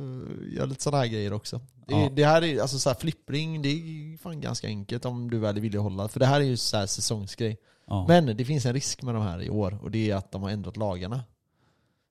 [0.54, 1.62] göra lite sådana här grejer också.
[1.88, 2.10] Det, Ja.
[2.16, 5.60] det här är, alltså så här, flippring, det är fan ganska enkelt om du väl
[5.60, 6.08] vill hålla.
[6.08, 7.58] För det här är ju så här säsongsgrej.
[7.88, 8.06] Ja.
[8.08, 10.44] Men det finns en risk med de här i år och det är att de
[10.44, 11.24] har ändrat lagarna.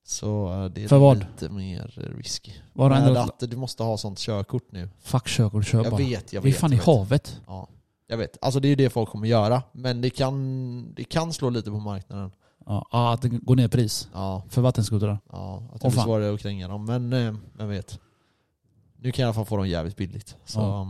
[0.09, 1.19] Så eh, det är För vad?
[1.19, 2.53] lite mer risky.
[2.75, 4.89] Det Med ändå att du måste ha sånt körkort nu.
[5.01, 5.97] Fuck körkort, kör Jag bara.
[5.97, 6.61] vet, jag Vi är vet.
[6.61, 6.87] fan i jag vet.
[6.87, 7.41] havet.
[7.47, 7.69] Ja,
[8.07, 8.39] jag vet.
[8.45, 9.63] Alltså det är ju det folk kommer göra.
[9.73, 12.31] Men det kan, det kan slå lite på marknaden.
[12.67, 14.09] Ja, ja, att det går ner i pris.
[14.13, 15.19] Ja, För vattenskotrar.
[15.33, 16.05] ja att Åh, det blir fan.
[16.05, 16.85] svårare att kränga dem.
[16.85, 18.01] Men eh, vem vet.
[18.99, 20.37] Nu kan jag i alla fall få dem jävligt billigt.
[20.45, 20.83] Så, Ja.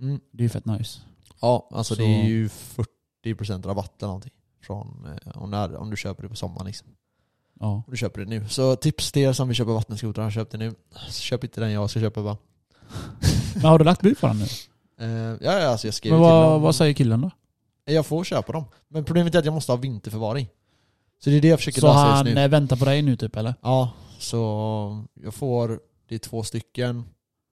[0.00, 0.20] mm.
[0.32, 1.00] Det är ju fett nice.
[1.40, 4.32] Ja, alltså Så- det är ju 40% rabatt eller någonting.
[4.62, 6.88] Från, eh, om, när, om du köper det på sommaren liksom.
[7.60, 7.66] Ja.
[7.66, 8.48] Om du köper det nu.
[8.48, 10.74] Så tips till er som vill köpa vattenskotrar, köp det nu.
[11.10, 12.36] Köp inte den jag ska köpa bara.
[13.54, 14.44] Men har du lagt bud på den nu?
[15.00, 15.08] Eh,
[15.40, 16.62] ja, ja, alltså jag skrev Men till vad, dem.
[16.62, 17.30] vad säger killen då?
[17.84, 18.64] Jag får köpa dem.
[18.88, 20.48] Men problemet är att jag måste ha vinterförvaring.
[21.24, 22.42] Så det är det jag försöker Så lösa han just nu.
[22.42, 23.54] eh, väntar på dig nu typ eller?
[23.62, 27.04] Ja, så jag får, det är två stycken.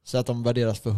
[0.04, 0.90] Så att de värderas för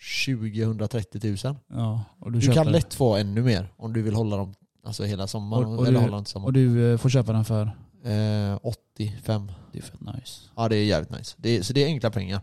[0.00, 1.56] 120-130 tusen.
[1.68, 2.04] Ja.
[2.18, 4.54] Och du, Du kan lätt få ännu mer om du vill hålla dem
[4.86, 5.64] alltså hela sommaren.
[5.64, 7.62] Och- och eller du- dem till Och du eh, får köpa den för?
[8.04, 9.52] Eh, 85.
[9.72, 10.40] Det är fett nice.
[10.56, 11.34] Ja det är jävligt nice.
[11.38, 12.40] Det är, så det är enkla pengar.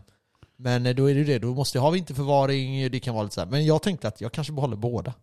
[0.56, 3.24] Men eh, då är det ju det, då måste jag ha vinterförvaring, det kan vara
[3.24, 3.48] lite så här.
[3.48, 5.14] Men jag tänkte att jag kanske behåller båda.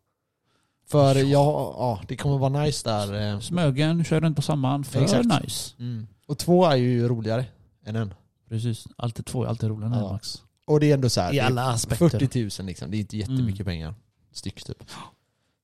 [0.88, 1.22] För Ja.
[1.22, 1.45] jag,
[1.78, 3.34] ja, det kommer vara nice där.
[3.34, 3.39] eh.
[3.39, 4.84] Smögen, kör runt på samman.
[4.84, 5.41] För Exakt.
[5.41, 5.74] nice.
[5.80, 6.07] Mm.
[6.28, 7.45] Och två är ju roligare
[7.86, 8.13] än en.
[8.49, 8.88] Precis.
[8.95, 10.11] Alltid två är alltid roligare än Ja.
[10.11, 10.43] Max.
[10.68, 12.09] Och det är ändå så här, I alla aspekter.
[12.09, 13.65] 40 000 liksom, det är inte jättemycket Mm.
[13.65, 13.95] pengar.
[14.32, 14.78] Styck typ.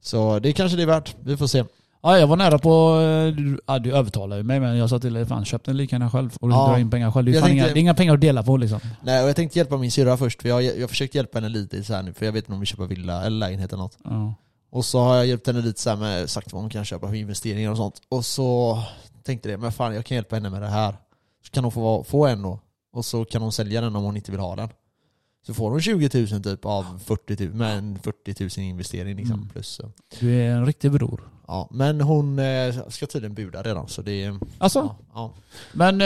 [0.03, 1.63] Så det kanske det är värt, vi får se.
[2.05, 2.99] Ja, jag var nära på...
[3.01, 5.77] eh, Du, ja, du övertalade ju mig men jag sa till dig fan köp den
[5.77, 6.37] lika gärna själv.
[6.41, 6.67] Och du Ja.
[6.67, 7.25] drar in pengar själv.
[7.25, 8.79] Det är, tänkte- inga, det är inga pengar att dela på liksom.
[9.01, 11.49] Nej, och jag tänkte hjälpa min syrra först, för jag jag har försökt hjälpa henne
[11.49, 13.83] lite så här nu, för jag vet inte om vi köper villa eller lägenhet eller
[13.83, 13.97] något.
[14.03, 14.33] Ja.
[14.71, 17.07] Och så har jag hjälpt henne lite så här med sagt vad hon kan köpa
[17.07, 17.95] för investeringar och sånt.
[18.09, 18.79] Och så
[19.23, 20.91] tänkte jag, men fan jag kan hjälpa henne med det här.
[21.45, 22.59] Så kan hon få, få en då.
[22.93, 24.69] Och så kan hon sälja den om hon inte vill ha den.
[25.47, 29.35] Så får hon 20 000 typ av 40 000, med en 40 000 investering liksom.
[29.35, 29.49] Mm.
[29.49, 29.91] Plus, så.
[30.19, 31.21] Du är en riktig bror.
[31.47, 31.67] ja.
[31.71, 34.39] Men hon eh, ska tydligen buda redan så det är...
[34.57, 34.79] Alltså?
[34.79, 35.33] Ja, ja.
[35.73, 36.01] Men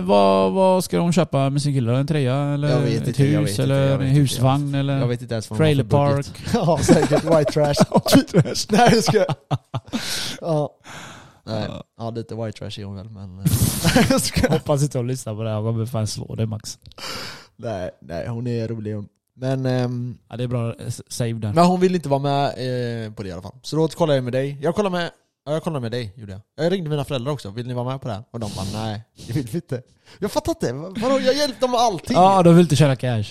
[0.00, 1.96] eh, vad, vad ska de köpa med sin kille?
[1.96, 4.20] En trea eller Jag vet ett inte, hus vet inte, eller jag en vet inte.
[4.20, 6.26] husvagn eller Jag vet inte ens vad hon trailer park?
[6.54, 7.74] ja säkert, white trash.
[8.16, 8.66] white trash.
[8.70, 9.24] Nej jag ska.
[10.40, 10.70] Ja.
[11.44, 11.68] Nej,
[11.98, 13.44] ja lite white trash är hon väl men...
[14.50, 16.78] Hoppas inte de lyssnar på det här och kommer fan slå dig Max.
[17.56, 19.08] Nej, nej, hon är rolig hon.
[19.36, 21.52] Men, ehm, Ja, det är bra eh, save där.
[21.52, 22.46] men hon vill inte vara med
[23.06, 23.54] eh, på det i alla fall.
[23.62, 24.58] Så då kollade jag med dig.
[24.62, 25.10] Jag kollade med,
[25.46, 26.40] ja, jag kollade med dig, gjorde jag.
[26.64, 27.50] Jag ringde mina föräldrar också.
[27.50, 28.22] Vill ni vara med på det här?
[28.30, 29.82] Och de bara nej, det vill vi inte.
[30.18, 30.72] Jag fattar inte.
[31.00, 32.16] Vadå, jag hjälpte dem med allting.
[32.16, 33.24] Ja, de vill inte köra cash.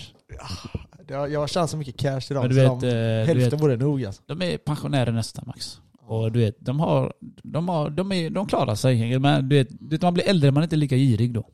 [1.07, 2.41] Jag, jag tjänar så mycket cash till dem.
[2.47, 4.21] Men du så vet, de, eh, du hälften vet, vore nog alltså.
[4.25, 5.79] de är pensionärer nästan Max.
[6.07, 7.13] Och du vet, de har,
[7.43, 9.19] de har, de är, de klarar sig.
[9.19, 11.45] Men du vet, du vet, man blir äldre, man är inte lika girig då.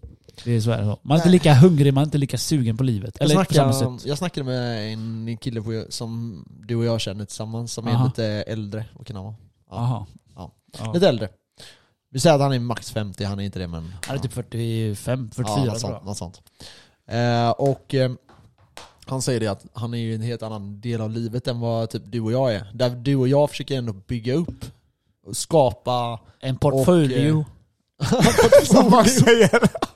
[0.43, 0.97] Det är så här.
[1.01, 1.31] Man är inte Nej.
[1.31, 3.17] lika hungrig, man är inte lika sugen på livet.
[3.19, 7.25] Jag Eller samma snackade, jag snackade med en kille på, som du och jag känner
[7.25, 8.05] tillsammans, som är Aha.
[8.05, 8.85] lite äldre.
[8.93, 9.05] Vara?
[9.19, 9.35] Ja.
[9.69, 10.05] Jaha.
[10.35, 10.51] Ja.
[10.79, 10.93] Ja.
[10.93, 11.29] Lite äldre.
[12.09, 13.93] Vi säger att han är max 50, han är inte det men...
[14.05, 15.93] Han är typ 45, 44 ja, något sånt.
[15.93, 16.05] jag.
[16.05, 16.41] Något sånt.
[17.07, 18.11] Eh, och eh,
[19.05, 21.89] han säger det att han är i en helt annan del av livet än vad
[21.89, 22.71] typ du och jag är.
[22.73, 24.65] Där du och jag försöker ändå bygga upp
[25.25, 26.19] och skapa...
[26.39, 27.45] En portfolio.
[28.65, 29.86] Som man säger.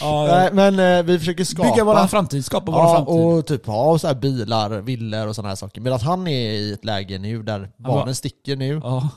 [0.00, 1.70] Ja, Nej, men eh, vi försöker skapa...
[1.70, 3.14] Bygga våran framtid, skapa våran Ja, framtid.
[3.14, 5.80] och typ ha så här bilar, villor och sådana här saker.
[5.80, 8.80] Medan han är i ett läge nu där barnen sticker nu.
[8.84, 9.08] Ja.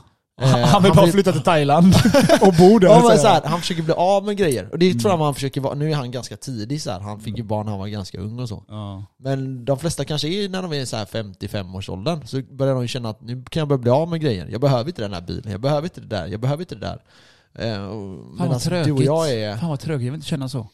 [0.42, 1.94] Eh, han vill bara flytta till Thailand
[2.40, 2.88] och bo där.
[2.88, 3.50] Ja, men så här, han.
[3.50, 4.68] han försöker bli av med grejer.
[4.72, 4.98] Och det Mm.
[4.98, 7.00] tror jag man försöker vara, nu är han ganska tidig så här.
[7.00, 8.64] han fick ju barn när han var ganska ung och så.
[8.68, 9.04] Ja.
[9.18, 12.74] Men de flesta kanske är när de är så här 55 års åldern så börjar
[12.74, 14.48] de känna att nu kan jag börja bli av med grejer.
[14.52, 16.80] Jag behöver inte den här bilen, jag behöver inte det där, jag behöver inte det
[16.86, 16.98] där.
[17.54, 17.74] Eh,
[18.38, 18.84] Fan vad tråkigt.
[18.84, 19.56] du och jag är...
[19.56, 20.68] Fan vad tråkigt, jag vill inte känna så.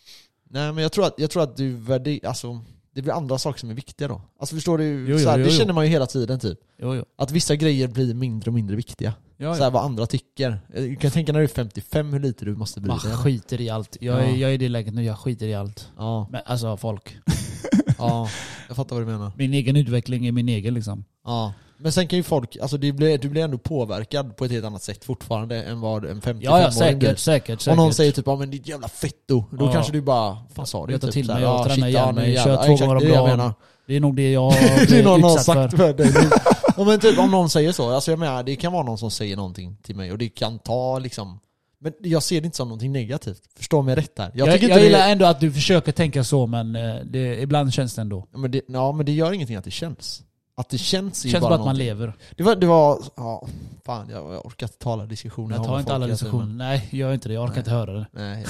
[0.51, 2.61] Nej men jag tror att, jag tror att du värderar, alltså
[2.95, 4.23] det blir andra saker som är viktiga då.
[4.41, 5.09] Alltså förstår du?
[5.09, 5.59] Jo, så här, jo, det jo, jo.
[5.59, 6.59] känner man ju hela tiden typ.
[6.79, 7.05] Jo, jo.
[7.19, 9.15] Att vissa grejer blir mindre och mindre viktiga.
[9.39, 10.61] Ja, Så här, vad andra tycker.
[10.75, 13.17] Du kan tänka när du är 55 hur lite du måste bry Man dig.
[13.17, 13.97] skiter i allt.
[14.01, 14.37] Jag, är, Ja.
[14.37, 15.89] jag är i det läget nu, jag skiter i allt.
[15.99, 17.17] Ja, Men, alltså folk.
[17.99, 18.29] ja,
[18.69, 19.33] jag fattar vad du menar.
[19.37, 21.05] Min egen utveckling är min egen liksom.
[21.25, 21.53] Ja.
[21.79, 24.65] Men sen kan ju folk, alltså det blir, du blir ändå påverkad på ett helt
[24.65, 26.71] annat sätt fortfarande än vad en 55-åring Ja, ja blir.
[26.79, 27.69] säkert, säkert, säkert.
[27.69, 29.73] Om någon säger typ ja men ditt jävla fetto, då Ja.
[29.73, 30.93] kanske du bara, fan sa du?
[30.93, 32.45] Jag tar till mig här, och ja, tränar ja, mig, jävlar.
[32.57, 33.53] kör Ja, två gånger om jag dagen.
[33.87, 34.53] Det är nog det jag
[34.89, 35.77] Det är någon har sagt för.
[35.77, 36.13] för dig
[36.77, 39.11] ja, men typ om någon säger så, alltså jag menar det kan vara någon som
[39.11, 41.41] säger någonting till mig och det kan ta liksom
[41.81, 44.31] Men jag ser det inte som någonting negativt, förstå mig rätt här.
[44.35, 47.73] Jag Jag, jag, gillar det, ändå att du försöker tänka så men eh, det, ibland
[47.75, 48.27] känns det ändå.
[48.33, 50.23] ja, men det, ja men det gör ingenting att det känns.
[50.59, 51.87] Att det känns är Det känns bara bara att man någonting.
[51.87, 52.13] lever.
[52.37, 53.47] Det var, det var, ja,
[53.87, 56.47] fan jag, jag orkar inte tala diskussioner Jag tar inte alla diskussioner.
[56.47, 57.35] Nej, gör inte det.
[57.35, 57.59] Jag orkar Nej.
[57.61, 58.07] inte höra det.
[58.13, 58.45] men- Nej,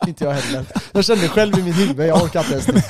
[0.00, 0.66] jag inte jag heller.
[0.92, 2.86] Jag kände själv i mitt huvud, jag orkar inte ens.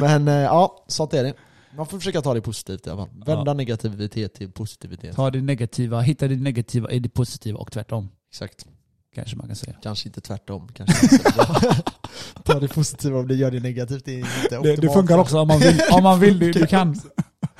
[0.00, 1.34] Men eh, ja, sånt är det.
[1.76, 3.14] Man får försöka ta det positivt i alla fall.
[3.26, 3.54] Vända Ja.
[3.54, 5.16] negativitet till positivitet.
[5.16, 8.08] Ta det negativa, hitta det negativa i det positiva och tvärtom.
[8.30, 8.66] Exakt.
[9.14, 9.74] Kanske man kan säga.
[9.82, 10.68] Kanske inte tvärtom.
[10.74, 11.18] Kanske.
[12.44, 14.04] Ta det positiva och det gör det negativt.
[14.04, 15.10] Det är inte optimalt.
[15.10, 15.80] också om man vill.
[15.92, 17.00] Om man vill, du, du kan.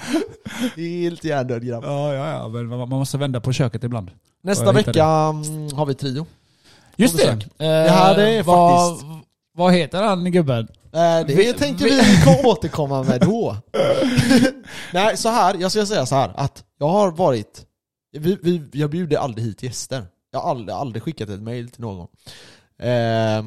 [0.76, 1.84] Helt hjärndöd grabb.
[1.84, 2.49] Ja, ja, ja.
[2.49, 4.11] Men man måste vända på köket ibland.
[4.43, 6.26] Nästa vecka mm, har vi trio.
[6.97, 7.28] Just det!
[7.30, 9.11] Eh, Det här är vad, faktiskt-
[9.53, 10.68] Vad heter han gubben?
[10.93, 13.57] Eh, det Vi- tänker vi- vi kom återkomma med då.
[14.93, 17.66] Nej, så här, jag ska säga så här att jag har varit,
[18.18, 20.07] vi, vi, jag bjuder aldrig hit gäster.
[20.32, 22.07] Jag har aldrig, aldrig skickat ett mail till någon.
[22.82, 23.45] Eh,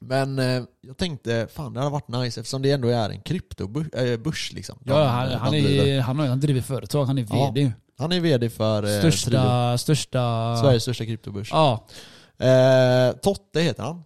[0.00, 4.50] men eh, jag tänkte, fan det hade varit nice eftersom det ändå är en kryptobörs
[4.50, 4.78] eh, liksom.
[4.84, 7.72] Ja, han, han, är, han, har- han driver företag, han är Ja, VD.
[7.98, 10.56] han är VD för eh, största, största...
[10.56, 11.48] Sveriges största kryptobörs.
[11.52, 11.86] Ja.
[12.38, 14.02] Eh, Totte heter han.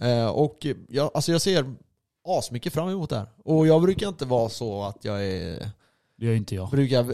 [0.00, 1.74] Eh, och jag, alltså jag ser
[2.28, 3.26] asmycket fram emot det här.
[3.44, 5.70] Och jag brukar inte vara så att jag är...
[6.18, 6.70] Det gör inte jag.
[6.70, 7.04] Brukar...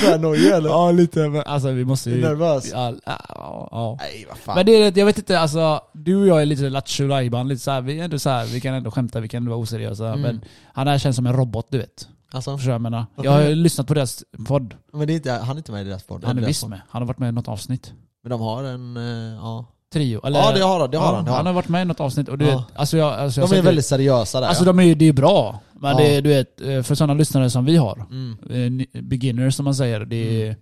[0.00, 0.68] Tror jag nojig eller?
[0.68, 1.28] Ja, lite.
[1.28, 2.20] Men alltså vi måste ju...
[2.20, 2.70] nervös?
[2.72, 3.96] Ja, ja, ja.
[4.00, 4.54] Nej vad fan.
[4.54, 7.80] Men det är, jag vet inte, alltså du och jag är lite lattjo lite såhär,
[7.80, 10.06] vi är ändå såhär, vi kan ändå skämta, vi kan ändå vara oseriösa.
[10.06, 10.20] Mm.
[10.20, 10.40] Men
[10.72, 12.08] han här känns som en robot du vet.
[12.30, 13.06] alltså, Förstår jag menar?
[13.22, 14.74] Jag har lyssnat på deras podd.
[14.92, 16.24] men det är inte, han är inte med i deras podd.
[16.24, 16.80] Han är visst med.
[16.88, 17.92] Han har varit med i något avsnitt.
[18.22, 19.66] Men de har en, eh, ja.
[19.92, 20.26] Trio.
[20.26, 21.24] Eller, Ja det har han, det har ja, han.
[21.24, 22.56] Det har han har varit med i något avsnitt och du Ja.
[22.56, 23.14] vet, alltså jag...
[23.14, 24.66] Alltså jag De är väldigt seriösa där Alltså ja.
[24.66, 25.60] de är ju, det är bra.
[25.80, 25.96] Men Ja.
[25.98, 28.80] det är, du vet, eh, för sådana lyssnare som vi har, Mm.
[28.92, 30.56] eh, beginners som man säger, det är,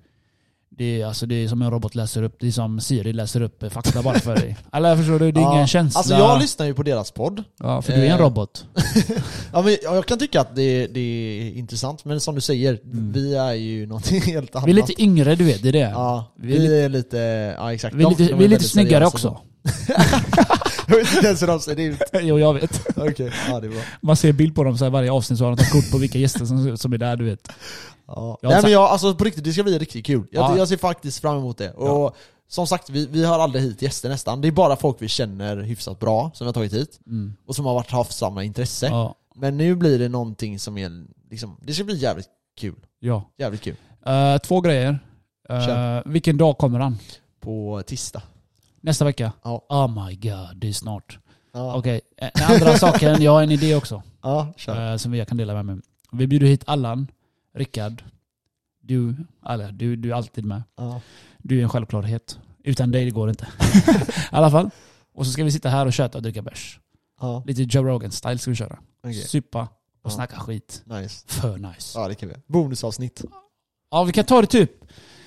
[0.78, 3.40] det är, alltså det är som en robot läser upp, det är som Siri läser
[3.40, 4.56] upp fakta bara för dig.
[4.72, 5.54] Eller förstår du, det är Ja.
[5.54, 5.98] ingen känsla.
[5.98, 7.44] Alltså jag lyssnar ju på deras podd.
[7.58, 8.64] Ja, för du är en Eh, robot.
[9.52, 13.12] Ja, men jag kan tycka att det, det är intressant, men som du säger, Mm.
[13.12, 14.68] vi är ju någonting helt annat.
[14.68, 15.78] Vi är lite yngre, du vet, det är det.
[15.78, 17.16] Ja, Vi vi är är lite,
[17.58, 17.94] ja exakt.
[17.94, 19.40] Vi är De- lite, de vi är lite snyggare också.
[20.88, 22.02] Jag vet inte ens hur de ser ut.
[22.12, 22.86] jo, jag vet.
[22.96, 23.80] Okej, ja det är bra.
[24.00, 25.98] Man ser bild på dem så här varje avsnitt så har de tagit kort på
[25.98, 27.48] vilka gäster som, som är där, du vet.
[28.06, 28.38] Ja.
[28.42, 30.26] Jag Nej men jag, alltså på riktigt, det ska bli riktigt kul.
[30.30, 30.58] Jag, Ja.
[30.58, 31.70] jag ser faktiskt fram emot det.
[31.72, 32.16] Och
[32.48, 34.40] som sagt, vi, vi har aldrig hit gäster nästan.
[34.40, 37.00] Det är bara folk vi känner hyfsat bra som vi har tagit hit.
[37.06, 37.34] Mm.
[37.46, 38.86] Och som har varit, haft samma intresse.
[38.86, 39.14] Ja.
[39.34, 40.90] Men nu blir det någonting som är
[41.30, 42.28] liksom, det ska bli jävligt
[42.60, 42.74] kul.
[43.00, 43.30] ja.
[43.38, 43.76] Jävligt kul.
[44.06, 44.98] Eh, två grejer.
[45.50, 46.98] Uh, vilken dag kommer han?
[47.40, 48.22] På tisdag.
[48.84, 49.32] Nästa vecka?
[49.44, 49.66] Ja.
[49.68, 51.18] Oh my god, det är snart.
[51.52, 54.02] Ja, Okej, eh, den andra saken, jag har en idé också.
[54.22, 54.90] ja kör.
[54.92, 55.76] eh, som jag kan dela med mig.
[56.12, 57.06] Vi bjuder hit Allan,
[57.54, 58.04] Rickard,
[58.80, 59.16] du,
[59.48, 60.62] eller du, du är alltid med.
[60.76, 61.00] Ja.
[61.38, 62.38] Du är en självklarhet.
[62.64, 63.46] Utan dig det går inte.
[64.16, 64.70] I alla fall.
[65.14, 66.80] Och så ska vi sitta här och köta och dricka bärs.
[67.20, 68.78] Ja, Lite Joe Rogan-style ska vi köra.
[69.02, 69.14] okej.
[69.14, 69.60] Supa
[70.02, 70.10] och Ja.
[70.10, 70.82] snacka skit.
[70.86, 71.24] Nice.
[71.26, 71.98] För nice.
[71.98, 72.34] Ja, det kan vi.
[72.46, 73.24] Bonusavsnitt.
[73.90, 74.70] Ja, vi kan ta det typ,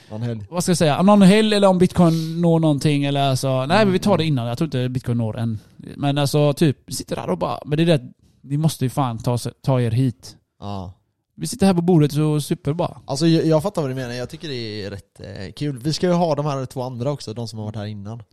[0.09, 0.45] Någon helg.
[0.49, 3.91] vad ska jag säga, någon helg eller om bitcoin når någonting eller alltså, nej men
[3.91, 4.47] vi tar det innan.
[4.47, 5.59] Jag tror inte bitcoin når än.
[5.77, 8.01] Men alltså typ, vi sitter där och bara, men det är det,
[8.41, 10.37] ni måste ju fan ta, ta er hit.
[10.59, 10.93] Ja.
[11.35, 13.01] Vi sitter här på bordet och super bara.
[13.05, 15.77] Alltså jag, jag fattar vad du menar, jag tycker det är rätt eh, kul.
[15.77, 18.23] Vi ska ju ha de här två andra också, de som har varit här innan.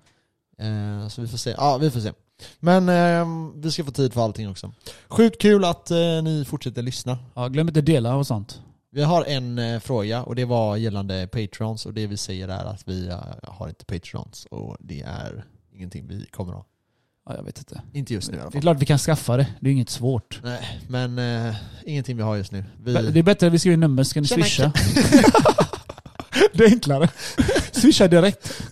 [0.58, 1.54] Eh, så vi får se.
[1.56, 2.12] Ja, vi får se.
[2.60, 4.72] Men eh, vi ska få tid för allting också.
[5.08, 7.18] Sjukt kul att eh, ni fortsätter lyssna.
[7.34, 8.60] Ja, glöm inte dela och sånt.
[8.94, 12.64] Vi har en eh, fråga och det var gällande Patrons och det vi säger är
[12.64, 16.66] att vi eh, har inte Patrons och det är ingenting vi kommer ha.
[17.28, 17.82] Ja, jag vet inte.
[17.92, 18.62] Inte just nu i alla Det är fall.
[18.62, 19.46] klart vi kan skaffa det.
[19.60, 20.40] Det är inget svårt.
[20.42, 22.64] Nej, men eh, ingenting vi har just nu.
[22.84, 22.92] Vi...
[22.92, 24.72] Det är bättre att vi skriver nummer, ska ni Tjena, swisha?
[26.52, 27.08] det är enklare.
[27.72, 28.62] Swisha direkt.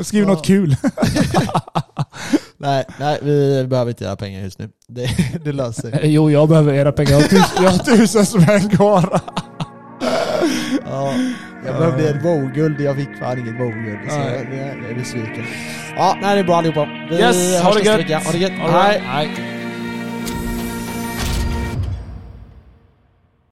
[0.00, 0.28] Skriv Ja.
[0.28, 0.76] något kul.
[2.58, 4.68] nej, nej, vi behöver inte göra pengar just nu.
[4.88, 5.08] Det,
[5.44, 6.00] det löser sig.
[6.14, 7.10] Jo, jag behöver era pengar.
[7.10, 9.20] Jag har tusen, jag har tusen spänn kvar.
[10.90, 11.12] Ja,
[11.66, 13.98] jag behövde ett wow-guld, jag fick fan inget wow-guld.
[14.10, 14.30] Så jag,
[14.84, 15.44] jag är besviken.
[15.96, 16.88] Ja, nej det är bra allihopa.
[17.10, 17.98] Vi Yes, ha hörs det nästa gött.
[18.00, 18.18] vecka.
[18.18, 18.52] Ha det gött.
[18.62, 19.02] All right.
[19.04, 19.28] Hej.